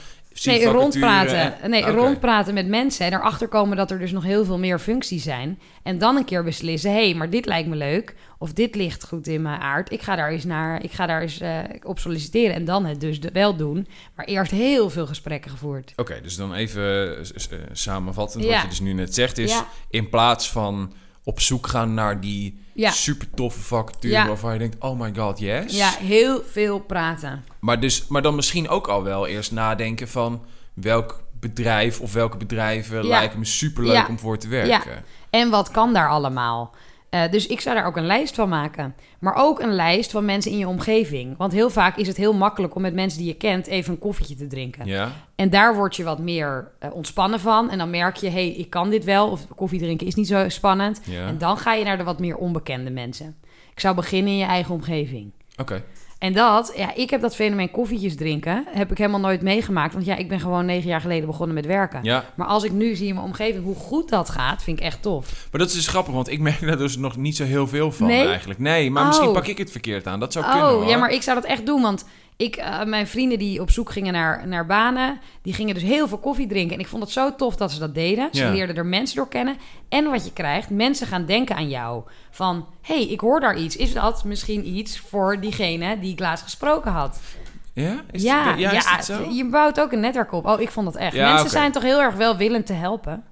[0.43, 1.61] Nee, rondpraten.
[1.61, 4.79] en- Nee, rondpraten met mensen en erachter komen dat er dus nog heel veel meer
[4.79, 5.59] functies zijn.
[5.83, 8.15] En dan een keer beslissen: hé, hey, maar dit lijkt me leuk.
[8.41, 9.91] Of dit ligt goed in mijn aard.
[9.91, 12.55] Ik ga daar eens, naar, ik ga daar eens eh, op solliciteren.
[12.55, 13.87] En dan het dus wel doen.
[14.15, 15.93] Maar eerst heel veel gesprekken gevoerd.
[15.95, 18.43] Oké, dus dan even eh, samenvattend.
[18.43, 18.51] Ja.
[18.51, 19.51] Wat je dus nu net zegt is...
[19.51, 19.67] Ja.
[19.89, 22.91] In plaats van op zoek gaan naar die Ja.
[22.91, 24.13] super toffe vacature...
[24.13, 24.27] Ja.
[24.27, 25.77] waarvan je denkt, oh my god, yes.
[25.77, 27.43] Ja, heel veel praten.
[27.59, 30.45] Maar, dus, maar dan misschien ook al wel eerst nadenken van...
[30.73, 33.07] welk bedrijf of welke bedrijven Ja.
[33.07, 35.03] lijken me super leuk om voor te werken.
[35.29, 36.75] En wat kan daar allemaal?
[37.09, 38.95] Eh, dus ik zou daar ook een lijst van maken.
[39.19, 41.37] Maar ook een lijst van mensen in je omgeving.
[41.37, 43.99] Want heel vaak is het heel makkelijk om met mensen die je kent even een
[43.99, 44.85] koffietje te drinken.
[44.85, 45.11] Ja?
[45.35, 47.69] En daar word je wat meer eh, ontspannen van.
[47.69, 49.29] En dan merk je, hé, hey, ik kan dit wel.
[49.29, 51.01] Of koffie drinken is niet zo spannend.
[51.03, 51.27] Ja.
[51.27, 53.35] En dan ga je naar de wat meer onbekende mensen.
[53.71, 55.31] Ik zou beginnen in je eigen omgeving.
[55.57, 55.83] Oké.
[56.19, 59.93] En dat, ja, ik heb dat fenomeen koffietjes drinken, heb ik helemaal nooit meegemaakt.
[59.93, 61.99] Want ja, ik ben gewoon negen jaar geleden begonnen met werken.
[62.03, 64.85] Ja, Maar als ik nu zie in mijn omgeving hoe goed dat gaat, vind ik
[64.85, 65.47] echt tof.
[65.51, 67.91] maar dat is dus grappig, want ik merk daar dus nog niet zo heel veel
[67.91, 68.27] van Nee?
[68.27, 68.59] eigenlijk.
[68.59, 69.07] Nee, maar Oh.
[69.07, 70.19] misschien pak ik het verkeerd aan.
[70.19, 71.81] Dat zou kunnen Oh, ja, maar ik zou dat echt doen.
[71.81, 72.05] Want
[72.41, 76.07] ik, eh, mijn vrienden die op zoek gingen naar, naar banen, die gingen dus heel
[76.07, 76.73] veel koffie drinken.
[76.73, 78.29] En ik vond het zo tof dat ze dat deden.
[78.31, 78.51] Ze Ja.
[78.51, 79.57] leerden er mensen door kennen.
[79.89, 82.03] En wat je krijgt, mensen gaan denken aan jou.
[82.31, 83.75] Van, hé, hey, ik hoor daar iets.
[83.75, 87.19] Is dat misschien iets voor diegene die ik laatst gesproken had?
[87.73, 88.01] Ja?
[88.11, 88.55] Is ja,
[88.97, 89.29] is zo?
[89.29, 90.45] je bouwt ook een netwerk op.
[90.45, 91.15] Oh, ik vond dat echt.
[91.15, 93.23] Mensen zijn toch heel erg welwillend te helpen?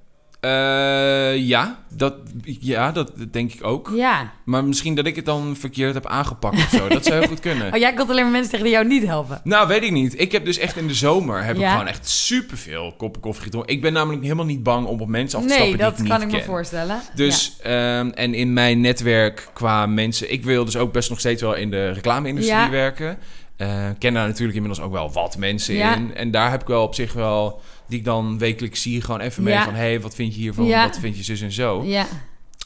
[0.48, 3.92] Eh, ja, dat, ja, dat denk ik ook.
[3.96, 4.32] Ja.
[4.46, 6.88] Maar misschien dat ik het dan verkeerd heb aangepakt of zo.
[6.88, 7.66] Dat zou heel goed kunnen.
[7.78, 9.42] Oh, jij komt alleen maar mensen tegen die jou niet helpen.
[9.44, 10.20] Nou, weet ik niet.
[10.20, 13.74] Ik heb dus echt in de zomer heb ik gewoon echt superveel koppen koffie gedronken.
[13.74, 16.04] Ik ben namelijk helemaal niet bang om op mensen af te Nee, stappen dat die
[16.06, 16.48] ik kan niet ik me ken.
[16.48, 17.00] voorstellen.
[17.16, 20.32] Dus, ehm, en in mijn netwerk qua mensen...
[20.32, 22.70] Ik wil dus ook best nog steeds wel in de reclame-industrie Ja.
[22.70, 23.18] werken.
[23.58, 23.68] Eh,
[24.00, 26.16] ken daar natuurlijk inmiddels ook wel wat mensen in.
[26.16, 27.62] En daar heb ik wel op zich wel...
[27.88, 29.64] Die ik dan wekelijks zie, gewoon even mee Ja.
[29.64, 29.74] van...
[29.74, 30.66] Hé, hey, wat vind je hiervan?
[30.66, 30.88] Ja.
[30.88, 31.84] Wat vind je zus en zo?
[31.84, 32.06] Ja.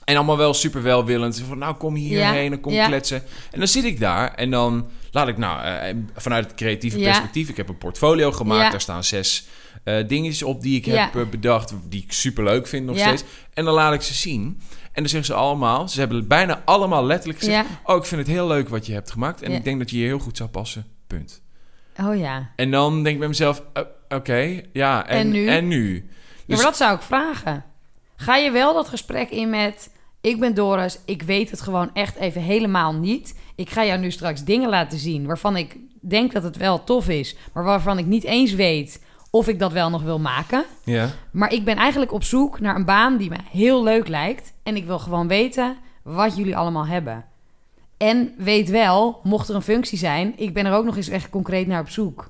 [0.06, 1.40] En allemaal wel super welwillend.
[1.48, 3.24] Van, nou, kom hierheen, dan kom kletsen.
[3.52, 7.50] En dan zit ik daar en dan laat ik, nou, eh, vanuit het creatieve perspectief...
[7.50, 9.48] Ik heb een portfolio gemaakt, daar staan zes
[9.84, 11.74] eh dingetjes op die ik heb eh, bedacht...
[11.90, 13.24] die ik super leuk vind nog steeds.
[13.54, 14.62] En dan laat ik ze zien.
[14.82, 15.88] En dan zeggen ze allemaal...
[15.88, 17.68] Ze hebben bijna allemaal letterlijk gezegd...
[17.84, 19.42] Oh, ik vind het heel leuk wat je hebt gemaakt.
[19.42, 20.86] En ik denk dat je hier heel goed zou passen.
[21.08, 21.42] Punt.
[22.00, 22.52] Oh ja.
[22.56, 23.64] En dan denk ik bij mezelf...
[23.74, 25.47] eh, Oké, ja, en, En nu?
[25.47, 25.93] En nu?
[25.93, 26.02] Ja,
[26.45, 27.63] Dus- maar dat zou ik vragen.
[28.15, 29.89] Ga je wel dat gesprek in met...
[30.21, 33.36] Ik ben Doris, ik weet het gewoon echt even helemaal niet.
[33.56, 37.10] Ik ga jou nu straks dingen laten zien waarvan ik denk dat het wel tof
[37.10, 37.36] is...
[37.54, 40.63] maar waarvan ik niet eens weet of ik dat wel nog wil maken.
[40.84, 41.10] Ja.
[41.32, 44.54] Maar ik ben eigenlijk op zoek naar een baan die me heel leuk lijkt...
[44.63, 47.26] en ik wil gewoon weten wat jullie allemaal hebben.
[47.97, 50.34] En weet wel, mocht er een functie zijn...
[50.36, 52.30] ik ben er ook nog eens echt concreet naar op zoek.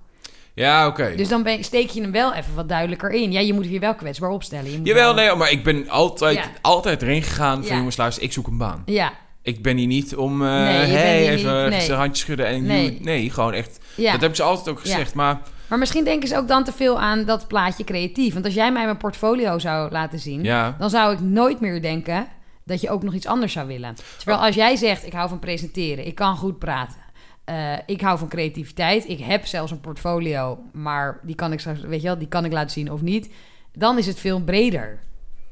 [0.53, 1.13] Ja, oké.
[1.15, 3.31] Dus dan ben, steek je hem wel even wat duidelijker in.
[3.31, 4.71] Ja, je moet je wel kwetsbaar opstellen.
[4.71, 6.43] Je moet Jawel, wel- nee, maar ik ben altijd, Ja.
[6.61, 8.81] altijd erin gegaan van jongens, luister, ik zoek een baan.
[8.85, 11.81] Ja, Ik ben hier niet om, eh Nee, hey, even niet- nee.
[11.81, 12.97] zijn handje schudden en Nee.
[13.01, 13.29] nee.
[13.29, 13.79] gewoon echt.
[13.95, 14.11] ja.
[14.11, 16.71] Dat heb ik ze altijd ook gezegd, maar Maar misschien denken ze ook dan te
[16.71, 18.33] veel aan dat plaatje creatief.
[18.33, 20.43] Want als jij mij mijn portfolio zou laten zien...
[20.43, 20.75] ja.
[20.79, 22.27] dan zou ik nooit meer denken
[22.65, 23.95] dat je ook nog iets anders zou willen.
[24.17, 24.43] Terwijl Oh.
[24.45, 26.95] als jij zegt, ik hou van presenteren, ik kan goed praten...
[27.51, 29.09] eh, ik hou van creativiteit.
[29.09, 32.45] Ik heb zelfs een portfolio, maar die kan ik straks, weet je wel, die kan
[32.45, 33.29] ik laten zien of niet.
[33.73, 34.99] Dan is het veel breder.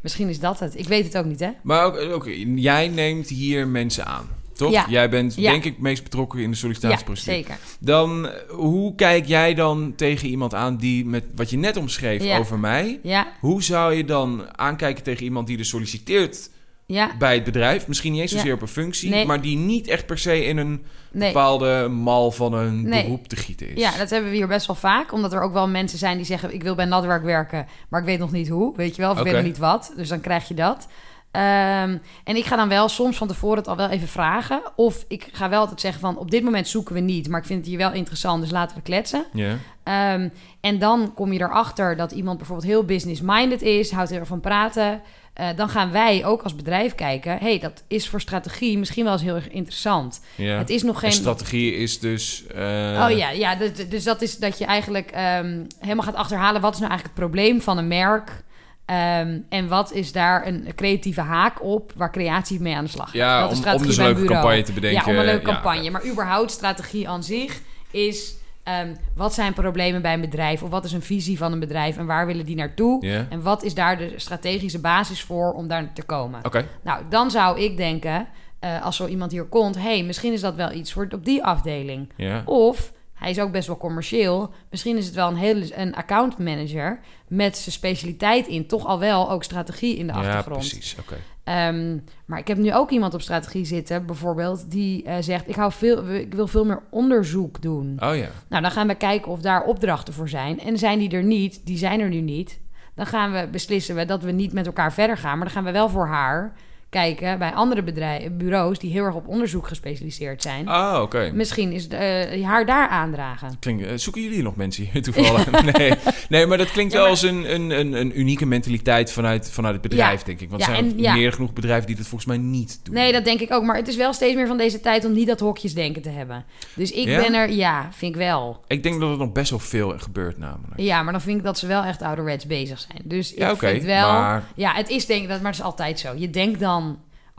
[0.02, 0.80] Misschien is dat het.
[0.80, 1.50] Ik weet het ook niet, hè?
[1.64, 4.72] Maar ook, ook, jij neemt hier mensen aan, toch?
[4.72, 4.86] Ja.
[4.90, 5.52] Jij bent Ja.
[5.52, 7.38] denk ik het meest betrokken in de Ja, sollicitatieprocedure.
[7.38, 7.58] zeker.
[7.80, 12.38] Dan, eh, hoe kijk jij dan tegen iemand aan die met wat je net omschreef
[12.40, 13.00] over mij?
[13.40, 16.50] Hoe zou je dan aankijken tegen iemand die dus solliciteert
[16.94, 17.88] ja, bij het bedrijf?
[17.88, 18.38] Misschien niet eens Ja.
[18.38, 19.26] zozeer op een functie, Nee.
[19.26, 21.28] maar die niet echt per se in een nee.
[21.34, 23.04] bepaalde mal van een Nee.
[23.04, 23.82] beroep te gieten is.
[23.82, 25.14] Ja, dat hebben we hier best wel vaak.
[25.14, 26.54] Omdat er ook wel mensen zijn die zeggen...
[26.54, 28.76] ik wil bij natwerk werken, maar ik weet nog niet hoe.
[28.76, 29.32] Weet je wel, of ik Oké.
[29.32, 29.94] weet nog niet wat.
[29.96, 30.88] Dus dan krijg je dat.
[31.32, 34.62] Ehm, en ik ga dan wel soms van tevoren het al wel even vragen.
[34.76, 36.18] Of ik ga wel altijd zeggen van...
[36.18, 38.42] op dit moment zoeken we niet, maar ik vind het hier wel interessant...
[38.42, 39.26] dus laten we kletsen.
[39.34, 39.56] Ja.
[39.84, 40.30] Ehm,
[40.62, 43.92] en dan kom je erachter dat iemand bijvoorbeeld heel business-minded is...
[43.92, 45.02] houdt heel erg van praten...
[45.40, 47.38] Eh, dan gaan wij ook als bedrijf kijken...
[47.38, 50.22] hey, dat is voor strategie misschien wel eens heel erg interessant.
[50.36, 50.58] ja.
[50.58, 51.12] Het is nog En geen...
[51.12, 52.44] strategie is dus...
[52.48, 56.62] eh, Oh ja, ja dus, dus dat is dat je eigenlijk ehm, helemaal gaat achterhalen...
[56.62, 58.44] wat is nou eigenlijk het probleem van een merk...
[58.86, 63.06] Ehm, en wat is daar een creatieve haak op waar creatie mee aan de slag
[63.06, 63.14] gaat?
[63.16, 64.42] Ja, dat is om, dus een leuke bureau.
[64.42, 65.02] campagne te bedenken.
[65.06, 65.82] Ja, om een leuke Ja, campagne.
[65.82, 65.90] oké.
[65.90, 67.60] Maar überhaupt strategie aan zich
[67.92, 68.34] is...
[68.70, 70.64] ehm, wat zijn problemen bij een bedrijf?
[70.64, 71.98] Of wat is een visie van een bedrijf?
[71.98, 73.26] En waar willen die naartoe?
[73.30, 76.40] En wat is daar de strategische basis voor om daar te komen?
[76.84, 78.28] Nou, dan zou ik denken,
[78.60, 79.76] eh, als zo iemand hier komt...
[79.76, 82.10] hey, misschien is dat wel iets voor op die afdeling.
[82.46, 84.54] Of hij is ook best wel commercieel.
[84.70, 89.00] Misschien is het wel een hele een account manager met zijn specialiteit in toch al
[89.00, 90.60] wel ook strategie in de ja, achtergrond.
[90.60, 90.96] precies.
[91.00, 91.16] Oké.
[91.44, 95.56] Ehm, maar ik heb nu ook iemand op strategie zitten, bijvoorbeeld, die eh, zegt: ik,
[95.56, 97.98] hou veel, ik wil veel meer onderzoek doen.
[98.00, 98.30] Oh ja.
[98.50, 100.60] Nou, dan gaan we kijken of daar opdrachten voor zijn.
[100.60, 102.60] En zijn die er niet, die zijn er nu niet.
[102.96, 105.38] Dan gaan we beslissen we dat we niet met elkaar verder gaan.
[105.38, 106.54] Maar dan gaan we wel voor haar
[106.90, 110.68] kijken bij andere bedrijven, bureaus die heel erg op onderzoek gespecialiseerd zijn.
[110.68, 111.32] Ah, oké.
[111.34, 113.56] Misschien is eh, haar daar aandragen.
[113.60, 115.52] Klinkt, eh, zoeken jullie nog mensen hier toevallig?
[115.78, 115.94] nee.
[116.30, 119.52] nee, maar dat klinkt Ja, wel maar- als een, een, een, een unieke mentaliteit vanuit,
[119.52, 120.26] vanuit het bedrijf, Ja.
[120.26, 120.50] denk ik.
[120.50, 122.94] Want Ja, er zijn en- meer genoeg bedrijven die dat volgens mij niet doen.
[122.94, 123.64] Nee, dat denk ik ook.
[123.64, 126.46] Maar het is wel steeds meer van deze tijd om niet dat hokjesdenken te hebben.
[126.74, 128.64] Dus ik ben er, ja, vind ik wel.
[128.68, 130.80] Ik denk dat er nog best wel veel gebeurt namelijk.
[130.82, 133.02] Ja, maar dan vind ik dat ze wel echt ouderwets bezig zijn.
[133.04, 134.12] Dus Ja, ik vind wel...
[134.12, 136.14] maar- Ja, het is denk ik, dat, maar het is altijd zo.
[136.16, 136.89] Je denkt dan,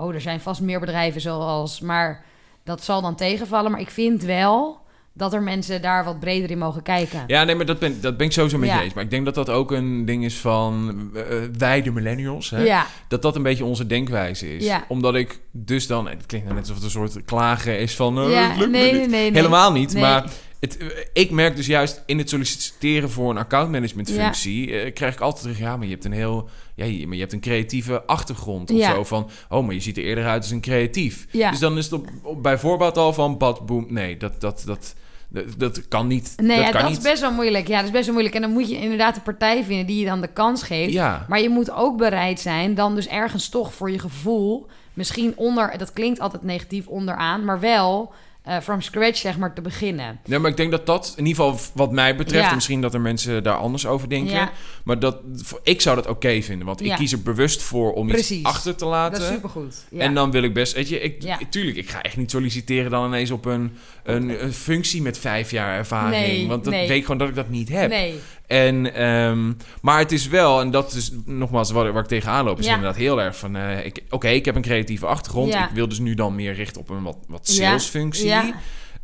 [0.03, 1.81] oh, er zijn vast meer bedrijven zoals...
[1.81, 2.25] Maar
[2.65, 3.71] dat zal dan tegenvallen.
[3.71, 4.79] Maar ik vind wel
[5.13, 7.25] dat er mensen daar wat breder in mogen kijken.
[7.27, 8.77] Ja, nee, maar dat ben, dat ben ik sowieso met Ja.
[8.77, 8.95] je eens.
[8.95, 11.23] Maar ik denk dat dat ook een ding is van eh,
[11.59, 12.51] wij, de millennials.
[12.51, 12.63] Hè?
[12.63, 14.65] Ja, Dat dat een beetje onze denkwijze is.
[14.65, 14.85] Ja.
[14.89, 16.09] Omdat ik dus dan...
[16.09, 18.19] Het klinkt net alsof het een soort klagen is van...
[18.19, 19.33] eh, me nee, nee, nee.
[19.33, 20.25] Helemaal niet, maar...
[20.61, 24.73] Het, eh, ik merk dus juist in het solliciteren voor een accountmanagement functie...
[24.81, 25.59] eh, krijg ik altijd terug...
[25.59, 26.49] Ja, maar je hebt een heel...
[26.75, 28.95] Ja, je- maar je hebt een creatieve achtergrond of Ja.
[28.95, 29.05] zo.
[29.05, 31.27] Van, oh, maar je ziet er eerder uit als een creatief.
[31.31, 31.51] Ja.
[31.51, 33.39] Dus dan is het op, op, bij voorbaat al van...
[33.39, 33.87] Bad, boom.
[33.89, 34.95] Nee, dat, dat, dat,
[35.29, 36.33] dat, dat kan niet.
[36.37, 36.99] Nee, dat ja, kan dat niet.
[36.99, 37.69] is best wel moeilijk.
[37.69, 38.35] Ja, dat is best wel moeilijk.
[38.37, 40.93] En dan moet je inderdaad een partij vinden die je dan de kans geeft.
[40.93, 41.27] Ja.
[41.29, 44.67] Maar je moet ook bereid zijn dan dus ergens toch voor je gevoel...
[44.95, 47.45] misschien onder, dat klinkt altijd negatief onderaan...
[47.45, 50.21] maar wel eh, from scratch zeg maar te beginnen.
[50.25, 52.49] Ja, maar ik denk dat dat, in ieder geval wat mij betreft...
[52.49, 52.55] Ja.
[52.55, 54.35] misschien dat er mensen daar anders over denken...
[54.35, 54.51] Ja.
[54.85, 55.17] maar dat,
[55.63, 56.67] ik zou dat oké vinden.
[56.67, 58.39] Want ik kies er bewust voor om Precies.
[58.39, 59.21] iets achter te laten.
[59.21, 59.87] Dat is supergoed.
[59.99, 63.07] En dan wil ik best, weet je, ik, tuurlijk, ik ga echt niet solliciteren dan
[63.07, 66.27] ineens op een, een, een functie met vijf jaar ervaring.
[66.27, 66.89] Nee, want dat nee.
[66.89, 67.89] weet ik gewoon dat ik dat niet heb.
[67.89, 68.21] Nee,
[68.51, 72.59] En, ehm, maar het is wel, en dat is nogmaals waar, waar ik tegenaan loop,
[72.59, 72.75] is Ja.
[72.75, 75.53] inderdaad heel erg van, eh, oké, ik heb een creatieve achtergrond.
[75.53, 75.69] Ja.
[75.69, 78.27] Ik wil dus nu dan meer richten op een wat, wat salesfunctie.
[78.27, 78.55] Ja.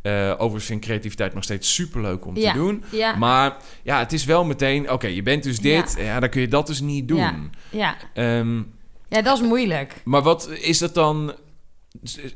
[0.01, 2.83] Eh, overigens vind ik creativiteit nog steeds superleuk om te doen.
[2.91, 6.19] ja, Maar ja, het is wel meteen, oké, je bent dus dit, ja.
[6.19, 7.17] dan kun je dat dus niet doen.
[7.19, 7.35] Ja.
[7.69, 7.95] ja.
[8.13, 8.57] Ehm,
[9.07, 10.01] ja, dat is moeilijk.
[10.03, 11.33] maar wat is dat dan?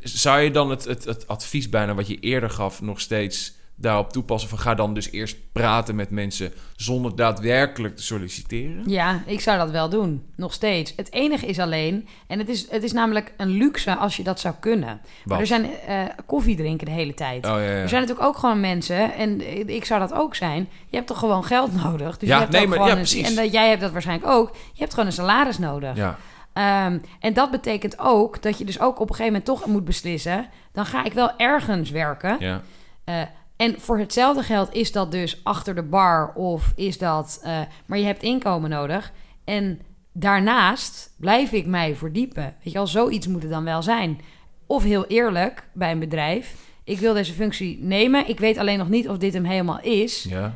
[0.04, 4.12] Zou je dan het, het, het advies bijna wat je eerder gaf nog steeds daarop
[4.12, 4.50] toepassen?
[4.50, 8.84] Van ga dan dus eerst praten met mensen zonder daadwerkelijk te solliciteren?
[8.89, 10.24] Ja, ik zou dat wel doen.
[10.36, 10.94] Nog steeds.
[10.96, 14.39] Het enige is alleen, en het is, het is namelijk een luxe als je dat
[14.39, 15.02] zou kunnen.
[15.26, 17.46] Maar er zijn eh, koffie drinken de hele tijd.
[17.46, 17.67] Oh ja, ja.
[17.67, 20.67] Er zijn natuurlijk ook gewoon mensen, en ik zou dat ook zijn.
[20.88, 22.17] Je hebt toch gewoon geld nodig.
[22.17, 23.36] Dus Ja, je hebt nee, maar- gewoon ja, een- precies.
[23.36, 24.50] En jij hebt dat waarschijnlijk ook.
[24.74, 25.96] Je hebt gewoon een salaris nodig.
[25.96, 26.17] ja.
[26.54, 29.86] Ehm, en dat betekent ook dat je dus ook op een gegeven moment toch moet
[29.86, 30.48] beslissen.
[30.74, 32.36] Dan ga ik wel ergens werken.
[32.39, 32.62] ja.
[33.04, 33.22] Eh,
[33.62, 37.39] en voor hetzelfde geld is dat dus achter de bar of is dat...
[37.43, 39.12] eh, maar je hebt inkomen nodig.
[39.43, 39.80] En
[40.13, 42.43] daarnaast blijf ik mij verdiepen.
[42.43, 44.19] Weet je wel, zoiets moet het dan wel zijn.
[44.65, 46.56] Of heel eerlijk bij een bedrijf.
[46.84, 48.28] Ik wil deze functie nemen.
[48.30, 50.24] Ik weet alleen nog niet of dit hem helemaal is.
[50.30, 50.54] ja.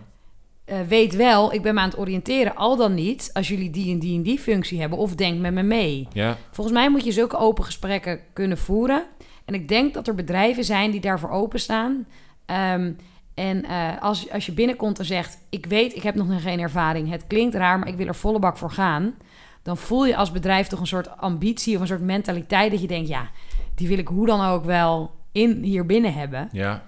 [0.66, 2.56] Eh, weet wel, ik ben me aan het oriënteren.
[2.56, 4.98] Al dan niet, als jullie die en die en die functie hebben.
[4.98, 6.08] Of denk met me mee.
[6.14, 6.38] ja.
[6.52, 9.04] Volgens mij moet je zulke open gesprekken kunnen voeren.
[9.46, 12.06] En ik denk dat er bedrijven zijn die daarvoor openstaan.
[12.46, 12.92] Ehm
[13.36, 17.10] en eh, als, als je binnenkomt en zegt: Ik weet, ik heb nog geen ervaring.
[17.10, 19.16] Het klinkt raar, maar ik wil er volle bak voor gaan.
[19.64, 22.88] Dan voel je als bedrijf toch een soort ambitie of een soort mentaliteit dat je
[22.88, 23.30] denkt: Ja,
[23.76, 26.50] die wil ik hoe dan ook wel in, hier binnen hebben.
[26.52, 26.86] ja.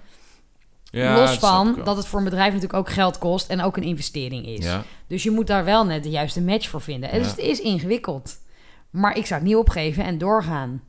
[0.90, 3.82] Ja, Los van dat het voor een bedrijf natuurlijk ook geld kost en ook een
[3.82, 4.64] investering is.
[4.64, 4.84] Ja.
[5.06, 7.12] Dus je moet daar wel net de juiste match voor vinden.
[7.12, 8.38] Dus het is ingewikkeld.
[8.90, 10.82] Maar ik zou het niet opgeven en doorgaan.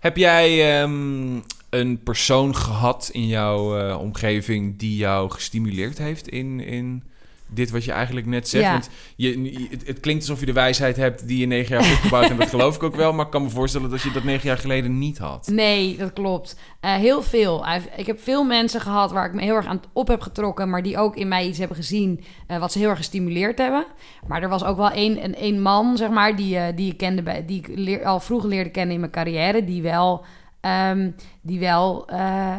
[0.00, 6.60] Heb jij ehm, een persoon gehad in jouw eh, omgeving die jou gestimuleerd heeft in,
[6.60, 7.02] in
[7.50, 8.64] dit wat je eigenlijk net zegt?
[8.64, 8.72] Ja.
[8.72, 11.94] Want je, je- het, klinkt alsof je de wijsheid hebt die je negen jaar hebt
[11.96, 13.12] opgebouwd en dat geloof ik ook wel.
[13.12, 15.48] Maar ik kan me voorstellen dat je dat negen jaar geleden niet had.
[15.52, 16.56] Nee, dat klopt.
[16.80, 17.64] Eh, heel veel.
[17.96, 20.82] Ik heb veel mensen gehad waar ik me heel erg aan op heb getrokken, maar
[20.82, 23.86] die ook in mij iets hebben gezien eh, wat ze heel erg gestimuleerd hebben.
[24.26, 27.22] Maar er was ook wel één, een, één man, zeg maar, die, die ik kende
[27.22, 30.24] bij, die ik leer, al vroeg leerde kennen in mijn carrière, die wel,
[30.60, 31.10] ehm,
[31.42, 32.56] die wel eh,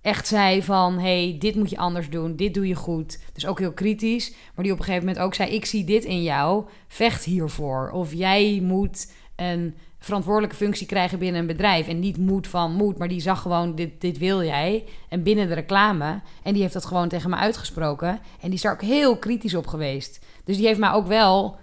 [0.00, 3.18] echt zei van, hey, dit moet je anders doen, dit doe je goed.
[3.32, 6.04] Dus ook heel kritisch, maar die op een gegeven moment ook zei, ik zie dit
[6.04, 7.90] in jou, vecht hiervoor.
[7.90, 11.88] Of jij moet een verantwoordelijke functie krijgen binnen een bedrijf.
[11.88, 14.84] En niet moed van moed, maar die zag gewoon, dit, dit wil jij.
[15.08, 16.20] En binnen de reclame.
[16.42, 18.08] En die heeft dat gewoon tegen me uitgesproken.
[18.08, 20.24] En die is daar ook heel kritisch op geweest.
[20.44, 21.58] Dus die heeft mij ook wel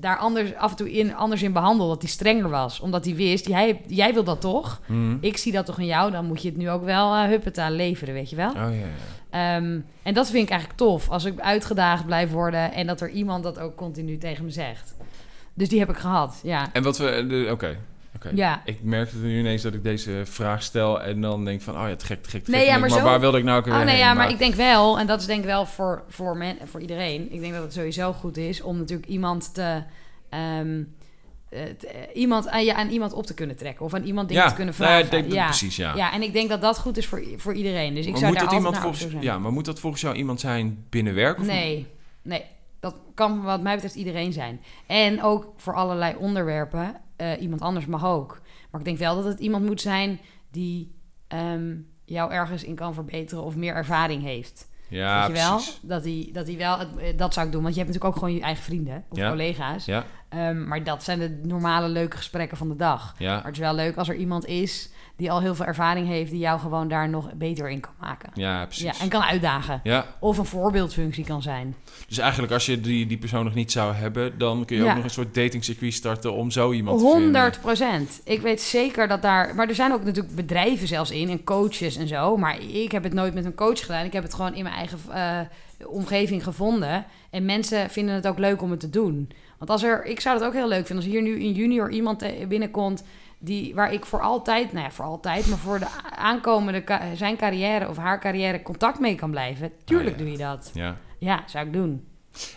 [0.00, 1.88] daar anders, af en toe in, anders in behandeld.
[1.88, 2.80] Dat hij strenger was.
[2.80, 4.80] Omdat hij wist, jij, jij wil dat toch?
[4.86, 5.16] Mhm.
[5.20, 6.10] Ik zie dat toch in jou?
[6.10, 8.50] Dan moet je het nu ook wel uh, huppeta leveren, weet je wel?
[8.50, 8.86] Oh ja, ja.
[9.30, 11.08] Ehm, en dat vind ik eigenlijk tof.
[11.08, 14.94] Als ik uitgedaagd blijf worden en dat er iemand dat ook continu tegen me zegt.
[15.54, 16.68] Dus die heb ik gehad, ja.
[16.72, 17.48] En wat we...
[17.50, 17.76] Oké.
[18.34, 18.62] Ja.
[18.64, 21.96] Ik merkte nu ineens dat ik deze vraag stel en dan denk van, oh ja,
[21.96, 22.68] te gek, te gek, Nee, gek.
[22.68, 23.98] ja, maar maar zo- waar wilde ik nou ook weer Oh nee, heen?
[23.98, 26.80] ja, maar ik denk wel, en dat is denk ik wel voor, voor, men, voor
[26.80, 27.32] iedereen.
[27.32, 29.82] Ik denk dat het sowieso goed is om natuurlijk iemand te.
[30.28, 30.82] ehm,
[31.48, 34.28] eh, te- eh, iemand aan, ja, aan iemand op te kunnen trekken of aan iemand
[34.28, 35.28] dingen ja, te kunnen nou ja, vragen.
[35.28, 35.94] denk- precies, ja.
[35.96, 37.94] ja, en ik denk dat dat goed is voor, voor iedereen.
[37.94, 40.14] Dus ik Maar zou moet daar dat iemand volgens, ja, maar moet dat volgens jou
[40.16, 41.38] iemand zijn binnen werk?
[41.38, 41.86] Of Nee,
[42.22, 42.44] nee.
[42.80, 44.60] Dat kan wat mij betreft iedereen zijn.
[44.86, 46.94] En ook voor allerlei onderwerpen.
[47.18, 48.40] Eh, iemand anders mag ook.
[48.70, 50.94] Maar ik denk wel dat het iemand moet zijn die
[51.28, 54.68] ehm, jou ergens in kan verbeteren of meer ervaring heeft.
[54.88, 55.54] Ja, Weet je wel?
[55.56, 55.78] precies.
[55.82, 57.62] Dat hij, dat hij wel, eh, dat zou ik doen.
[57.62, 59.28] Want je hebt natuurlijk ook gewoon je eigen vrienden of Ja.
[59.28, 59.84] collega's.
[59.84, 63.14] Ja, Ehm, maar dat zijn de normale leuke gesprekken van de dag.
[63.18, 63.34] ja.
[63.34, 66.30] Maar het is wel leuk als er iemand is die al heel veel ervaring heeft,
[66.30, 68.30] die jou gewoon daar nog beter in kan maken.
[68.34, 68.84] Ja, precies.
[68.84, 69.80] Ja, en kan uitdagen.
[69.82, 71.74] Ja, Of een voorbeeldfunctie kan zijn.
[72.08, 74.88] dus eigenlijk als je die, die persoon nog niet zou hebben, dan kun je Ja.
[74.88, 77.22] ook nog een soort datingcircuit starten om zo iemand te vinden.
[77.22, 78.20] 100 procent.
[78.24, 79.54] Ik weet zeker dat daar.
[79.54, 82.36] Maar er zijn ook natuurlijk bedrijven zelfs in en coaches en zo.
[82.36, 84.04] Maar ik heb het nooit met een coach gedaan.
[84.04, 85.40] Ik heb het gewoon in mijn eigen eh,
[85.88, 87.04] omgeving gevonden.
[87.30, 89.30] En mensen vinden het ook leuk om het te doen.
[89.58, 90.04] Want als er.
[90.04, 93.04] Ik zou het ook heel leuk vinden als hier nu een junior iemand eh, binnenkomt.
[93.40, 97.36] Die, waar ik voor altijd, nou ja, voor altijd, maar voor de aankomende, ka- zijn
[97.36, 99.72] carrière of haar carrière contact mee kan blijven.
[99.84, 100.22] Tuurlijk Ah, ja.
[100.22, 100.70] doe je dat.
[100.74, 100.96] Ja.
[101.18, 102.06] Ja, zou ik doen.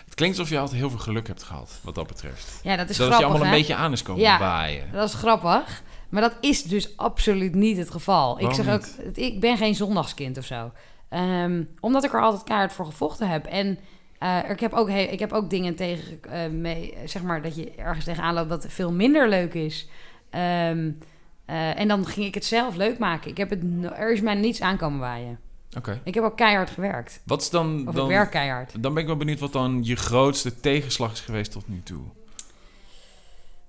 [0.05, 2.59] Het klinkt alsof je altijd heel veel geluk hebt gehad, wat dat betreft.
[2.63, 3.25] Ja, dat is dat het je grappig.
[3.25, 4.39] allemaal een beetje aan is komen Ja.
[4.39, 4.87] waaien.
[4.91, 5.83] Dat is grappig.
[6.09, 8.39] Maar dat is dus absoluut niet het geval.
[8.39, 9.17] Ik zeg ook, niet?
[9.17, 10.71] ik ben geen zondagskind of zo.
[11.09, 13.45] Ehm, omdat ik er altijd kaart voor gevochten heb.
[13.45, 13.79] En
[14.19, 17.71] eh, ik, heb ook ik heb ook dingen tegen, eh, mee, zeg maar, dat je
[17.75, 19.87] ergens tegenaan loopt dat veel minder leuk is.
[20.31, 20.91] Ehm,
[21.45, 23.29] eh, en dan ging ik het zelf leuk maken.
[23.29, 23.63] Ik heb het,
[23.95, 25.39] er is mij niets aankomen waaien.
[25.77, 26.01] Oké.
[26.03, 27.21] Ik heb ook keihard gewerkt.
[27.25, 27.87] Wat is dan...
[27.87, 28.83] Of dan ik werk keihard.
[28.83, 32.01] Dan ben ik wel benieuwd wat dan je grootste tegenslag is geweest tot nu toe.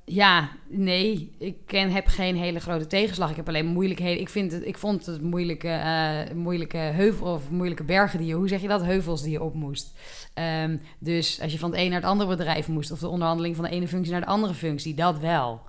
[0.04, 3.30] Ja, nee, ik ken, heb geen hele grote tegenslag.
[3.30, 4.20] Ik heb alleen moeilijkheden.
[4.20, 8.34] Ik, vind het, ik vond het moeilijke, eh, moeilijke heuvel of moeilijke bergen die je,
[8.34, 8.82] hoe zeg je dat?
[8.82, 9.92] Heuvels die je op moest.
[10.34, 13.56] Ehm, dus als je van het een naar het andere bedrijf moest, of de onderhandeling
[13.56, 15.60] van de ene functie naar de andere functie, dat wel.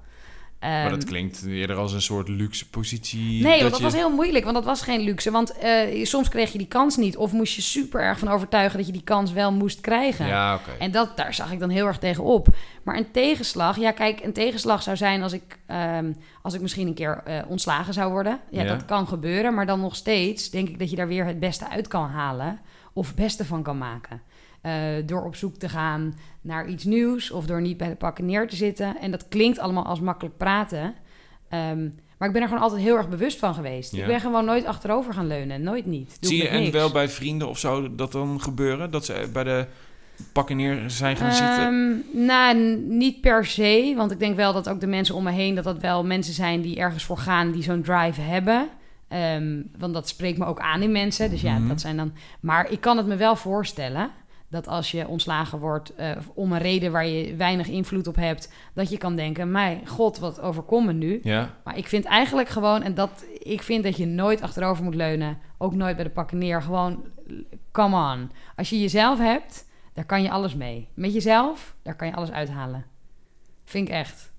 [0.63, 3.43] Maar dat Ehm, klinkt eerder als een soort luxe positie.
[3.43, 3.83] Nee, want dat je...
[3.83, 5.31] was heel moeilijk, want dat was geen luxe.
[5.31, 8.77] Want eh, soms kreeg je die kans niet, of moest je super erg van overtuigen
[8.77, 10.25] dat je die kans wel moest krijgen.
[10.27, 10.71] Ja, oké.
[10.79, 12.47] En dat, daar zag ik dan heel erg tegen op.
[12.83, 16.87] Maar een tegenslag, ja, kijk, een tegenslag zou zijn als ik, ehm, als ik misschien
[16.87, 18.39] een keer eh, ontslagen zou worden.
[18.49, 18.67] Ja, Ja.
[18.69, 21.69] dat kan gebeuren, maar dan nog steeds denk ik dat je daar weer het beste
[21.69, 22.59] uit kan halen
[22.93, 24.21] of het beste van kan maken.
[24.63, 24.73] Eh,
[25.05, 28.47] door op zoek te gaan naar iets nieuws of door niet bij de pakken neer
[28.47, 28.97] te zitten.
[29.01, 30.93] En dat klinkt allemaal als makkelijk praten.
[31.49, 33.91] Ehm, maar ik ben er gewoon altijd heel erg bewust van geweest.
[33.91, 34.01] Ja.
[34.01, 35.63] Ik ben gewoon nooit achterover gaan leunen.
[35.63, 36.17] Nooit niet.
[36.19, 38.91] Doe Zie je en wel bij vrienden of zo dat dan gebeuren?
[38.91, 39.65] Dat ze bij de
[40.33, 41.63] pakken neer zijn gaan zitten?
[42.13, 43.93] Ehm, nou, niet per se.
[43.95, 45.55] Want ik denk wel dat ook de mensen om me heen...
[45.55, 47.51] dat dat wel mensen zijn die ergens voor gaan...
[47.51, 48.67] die zo'n drive hebben.
[49.07, 51.29] Ehm, want dat spreekt me ook aan in mensen.
[51.29, 51.67] Dus ja, Mhm.
[51.67, 52.13] dat zijn dan...
[52.39, 54.09] Maar ik kan het me wel voorstellen...
[54.53, 55.95] dat als je ontslagen wordt...
[55.95, 58.53] eh, om een reden waar je weinig invloed op hebt...
[58.73, 59.51] dat je kan denken...
[59.51, 61.19] mijn god, wat overkomt me nu?
[61.23, 61.57] Ja?
[61.63, 62.81] Maar ik vind eigenlijk gewoon...
[62.83, 65.37] en dat, ik vind dat je nooit achterover moet leunen.
[65.57, 66.61] Ook nooit bij de pakken neer.
[66.61, 67.03] Gewoon,
[67.71, 68.31] come on.
[68.55, 70.87] Als je jezelf hebt, daar kan je alles mee.
[70.93, 72.85] Met jezelf, daar kan je alles uithalen.
[73.65, 74.31] Vind ik echt.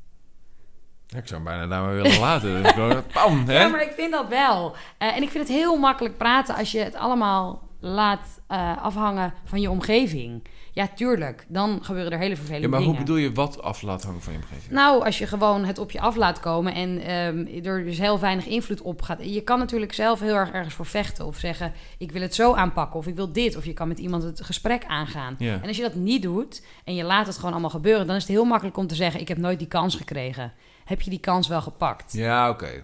[1.16, 2.50] Ik zou hem bijna daar maar willen laten.
[3.46, 3.60] Hè?
[3.60, 4.76] Ja, maar ik vind dat wel.
[4.98, 9.34] Eh, en ik vind het heel makkelijk praten als je het allemaal laat eh, afhangen
[9.44, 10.42] van je omgeving.
[10.72, 11.46] Ja, tuurlijk.
[11.48, 13.04] Dan gebeuren er hele vervelende Ja, maar hoe dingen.
[13.06, 14.72] bedoel je wat af laat hangen van je omgeving?
[14.72, 18.20] Nou, als je gewoon het op je af laat komen en ehm, er dus heel
[18.20, 19.18] weinig invloed op gaat.
[19.24, 22.54] Je kan natuurlijk zelf heel erg ergens voor vechten of zeggen: ik wil het zo
[22.54, 23.56] aanpakken of ik wil dit.
[23.56, 25.34] Of je kan met iemand het gesprek aangaan.
[25.38, 25.58] Ja.
[25.62, 28.22] En als je dat niet doet en je laat het gewoon allemaal gebeuren, dan is
[28.22, 30.52] het heel makkelijk om te zeggen: ik heb nooit die kans gekregen.
[30.84, 32.12] Heb je die kans wel gepakt?
[32.12, 32.82] Ja, oké.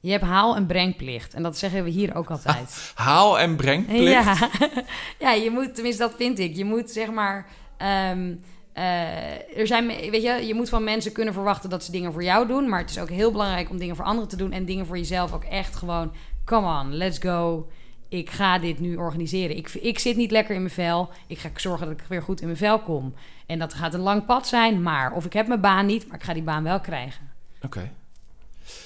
[0.00, 1.34] Je hebt haal- en brengplicht.
[1.34, 2.92] En dat zeggen we hier ook altijd.
[2.94, 4.10] Haal en breng plicht.
[4.10, 4.50] Ja.
[5.18, 6.56] ja, je moet, tenminste dat vind ik.
[6.56, 7.46] Je moet zeg maar...
[7.76, 8.34] ehm,
[8.72, 12.24] eh, er zijn, weet je, je moet van mensen kunnen verwachten dat ze dingen voor
[12.24, 12.68] jou doen.
[12.68, 14.52] Maar het is ook heel belangrijk om dingen voor anderen te doen.
[14.52, 16.12] En dingen voor jezelf ook echt gewoon...
[16.44, 17.68] Come on, let's go.
[18.08, 19.56] Ik ga dit nu organiseren.
[19.56, 21.10] Ik, ik zit niet lekker in mijn vel.
[21.26, 23.14] Ik ga zorgen dat ik weer goed in mijn vel kom.
[23.46, 24.82] En dat gaat een lang pad zijn.
[24.82, 27.30] Maar, of ik heb mijn baan niet, maar ik ga die baan wel krijgen.
[27.62, 27.90] Oké.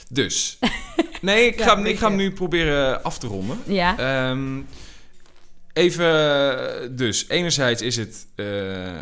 [0.08, 0.58] Dus.
[1.20, 3.58] Nee, ik ga, ik ga hem nu proberen af te ronden.
[3.66, 4.60] Ja, Ehm,
[5.72, 8.98] even, dus enerzijds is het, eh,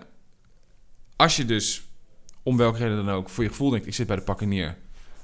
[1.16, 1.82] als je dus
[2.42, 4.76] om welke reden dan ook voor je gevoel denkt, ik zit bij de pakken neer,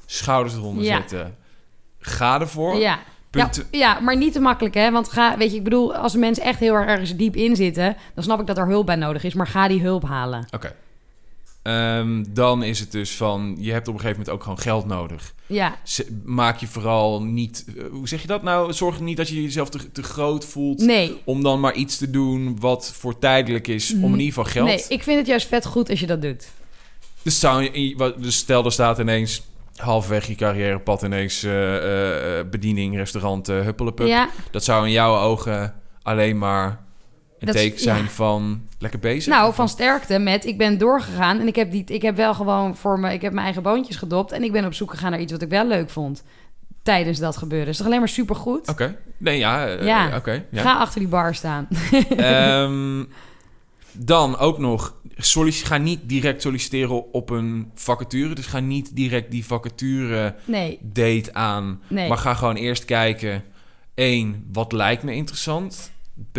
[0.07, 0.97] schouders eronder Ja.
[0.97, 1.37] zetten,
[1.99, 2.77] ga ervoor.
[2.77, 2.99] Ja,
[3.71, 4.90] ja, maar niet te makkelijk, hè?
[4.90, 7.97] Want ga, weet je, ik bedoel, als mensen echt heel erg ergens diep in zitten,
[8.14, 9.35] dan snap ik dat er hulp bij nodig is.
[9.35, 10.47] Maar ga die hulp halen.
[10.51, 10.75] Oké.
[11.64, 14.87] Ehm, dan is het dus van, je hebt op een gegeven moment ook gewoon geld
[14.87, 15.35] nodig.
[15.46, 15.77] Ja,
[16.24, 18.72] Maak je vooral niet, eh, hoe zeg je dat nou?
[18.72, 20.79] Zorg niet dat je jezelf te, te groot voelt.
[20.81, 21.20] nee.
[21.24, 24.66] Om dan maar iets te doen wat voor tijdelijk is, om in ieder geval geld.
[24.66, 26.48] Nee, ik vind het juist vet goed als je dat doet.
[27.22, 27.70] Dus, zou,
[28.18, 29.42] dus stel, er staat ineens
[29.77, 34.07] halverwege je carrièrepad ineens eh, eh, bediening, restaurant, uh, huppelepup.
[34.07, 36.84] Ja, Dat zou in jouw ogen alleen maar
[37.49, 38.09] een Dat is- teken zijn ja.
[38.11, 39.33] van lekker bezig.
[39.33, 42.77] nou, van sterkte met ik ben doorgegaan en ik heb, die, ik heb wel gewoon
[42.77, 45.21] voor me, ik heb mijn eigen boontjes gedopt en ik ben op zoek gegaan naar
[45.21, 46.23] iets wat ik wel leuk vond
[46.83, 47.69] tijdens dat gebeuren.
[47.69, 48.69] Is toch alleen maar supergoed?
[48.69, 48.97] Oké.
[49.19, 49.67] Nee, ja.
[49.67, 50.17] eh, Ja.
[50.17, 50.45] Oké.
[50.51, 50.63] ja.
[50.63, 51.69] Ga achter die bar staan.
[52.17, 53.05] Ehm,
[53.93, 58.35] dan ook nog, ga niet direct solliciteren op een vacature.
[58.35, 61.81] Dus ga niet direct die vacature Nee, date aan.
[61.89, 62.09] nee.
[62.09, 63.43] Maar ga gewoon eerst kijken.
[63.95, 65.93] één, wat lijkt me interessant?
[66.33, 66.39] B,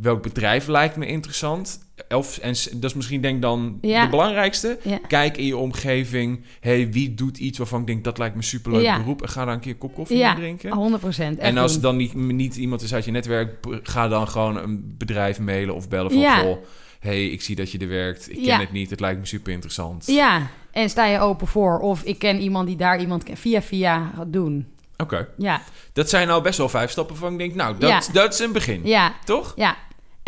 [0.00, 1.86] welk bedrijf lijkt me interessant?
[2.08, 4.04] Of, en dat is misschien denk ik dan Ja.
[4.04, 4.78] de belangrijkste.
[4.82, 4.98] Ja.
[5.08, 6.44] Kijk in je omgeving.
[6.60, 8.98] hey, wie doet iets waarvan ik denk dat lijkt me een superleuk Ja.
[8.98, 9.22] beroep?
[9.22, 10.72] En ga daar een keer een kop koffie Ja, drinken.
[10.72, 11.38] 100 procent.
[11.38, 14.94] En als het dan niet, niet iemand is uit je netwerk, ga dan gewoon een
[14.98, 16.20] bedrijf mailen of bellen van...
[16.20, 16.38] Ja.
[16.40, 16.56] Goh,
[17.00, 18.28] hey, ik zie dat je er werkt.
[18.30, 18.58] Ik ken Ja.
[18.58, 18.90] het niet.
[18.90, 20.06] Het lijkt me super interessant.
[20.06, 21.78] Ja, en sta je open voor.
[21.78, 23.24] Of ik ken iemand die daar iemand.
[23.32, 24.66] Via via gaat doen.
[24.96, 25.28] Oké.
[25.38, 28.38] Ja, Dat zijn nou best wel vijf stappen van ik denk, nou, dat, dat is
[28.38, 28.80] een begin.
[28.84, 29.52] ja, Toch?
[29.56, 29.76] ja.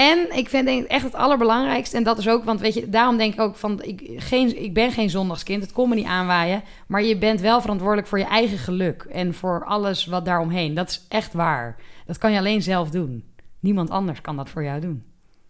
[0.00, 3.16] En ik vind denk echt het allerbelangrijkste, en dat is ook, want weet je, daarom
[3.16, 6.62] denk ik ook van, ik, geen, ik ben geen zondagskind, het kon me niet aanwaaien,
[6.86, 10.74] maar je bent wel verantwoordelijk voor je eigen geluk en voor alles wat daaromheen.
[10.74, 11.76] Dat is echt waar.
[12.06, 13.24] Dat kan je alleen zelf doen.
[13.58, 15.04] Niemand anders kan dat voor jou doen.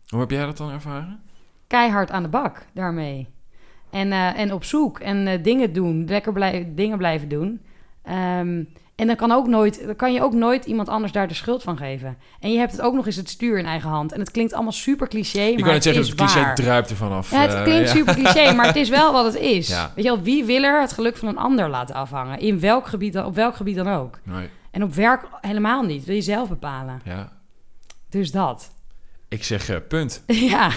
[0.07, 1.21] Hoe heb jij dat dan ervaren?
[1.67, 3.29] Keihard aan de bak daarmee.
[3.91, 7.61] En, eh, en op zoek en eh, dingen doen, lekker blij, dingen blijven doen.
[8.03, 8.65] Ehm,
[9.01, 11.63] en dan kan, ook nooit, dan kan je ook nooit iemand anders daar de schuld
[11.63, 12.17] van geven.
[12.41, 14.13] En je hebt het ook nog eens het stuur in eigen hand.
[14.13, 16.55] En het klinkt allemaal super cliché, Ik maar kan het zeggen, is het cliché waar.
[16.55, 17.31] druipt er vanaf.
[17.31, 17.95] Ja, het eh, klinkt ja.
[17.97, 19.69] super cliché, maar het is wel wat het is.
[19.69, 19.93] Ja.
[19.95, 22.39] Weet je wel, wie wil er het geluk van een ander laten afhangen?
[22.39, 24.19] In welk gebied, dan- op welk gebied dan ook.
[24.23, 26.05] Nee, En op werk helemaal niet.
[26.05, 27.01] Wil je zelf bepalen.
[27.05, 27.33] ja.
[28.11, 28.71] Dus dat.
[29.29, 30.23] Ik zeg eh, punt.
[30.51, 30.71] Ja,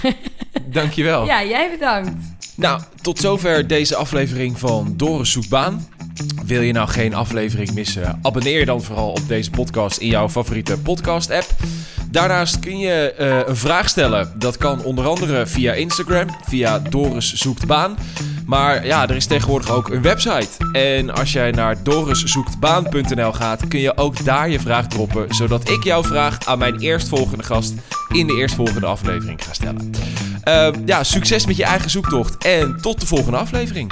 [0.65, 1.25] Dankjewel.
[1.25, 2.11] ja jij bedankt.
[2.55, 5.87] Nou, tot zover deze aflevering van Doris Zoekt Baan.
[6.45, 8.19] Wil je nou geen aflevering missen?
[8.21, 11.45] Abonneer dan vooral op deze podcast in jouw favoriete podcast-app.
[12.09, 14.33] Daarnaast kun je eh, een vraag stellen.
[14.37, 17.97] Dat kan onder andere via Instagram, via Doris Zoekt Baan.
[18.45, 20.49] Maar ja, er is tegenwoordig ook een website.
[20.71, 25.35] En als jij naar doriszoektbaan.nl gaat, kun je ook daar je vraag droppen.
[25.35, 27.73] Zodat ik jouw vraag aan mijn eerstvolgende gast
[28.11, 29.91] in de eerstvolgende aflevering ga stellen.
[30.43, 33.91] Ehm, ja, succes met je eigen zoektocht en tot de volgende aflevering.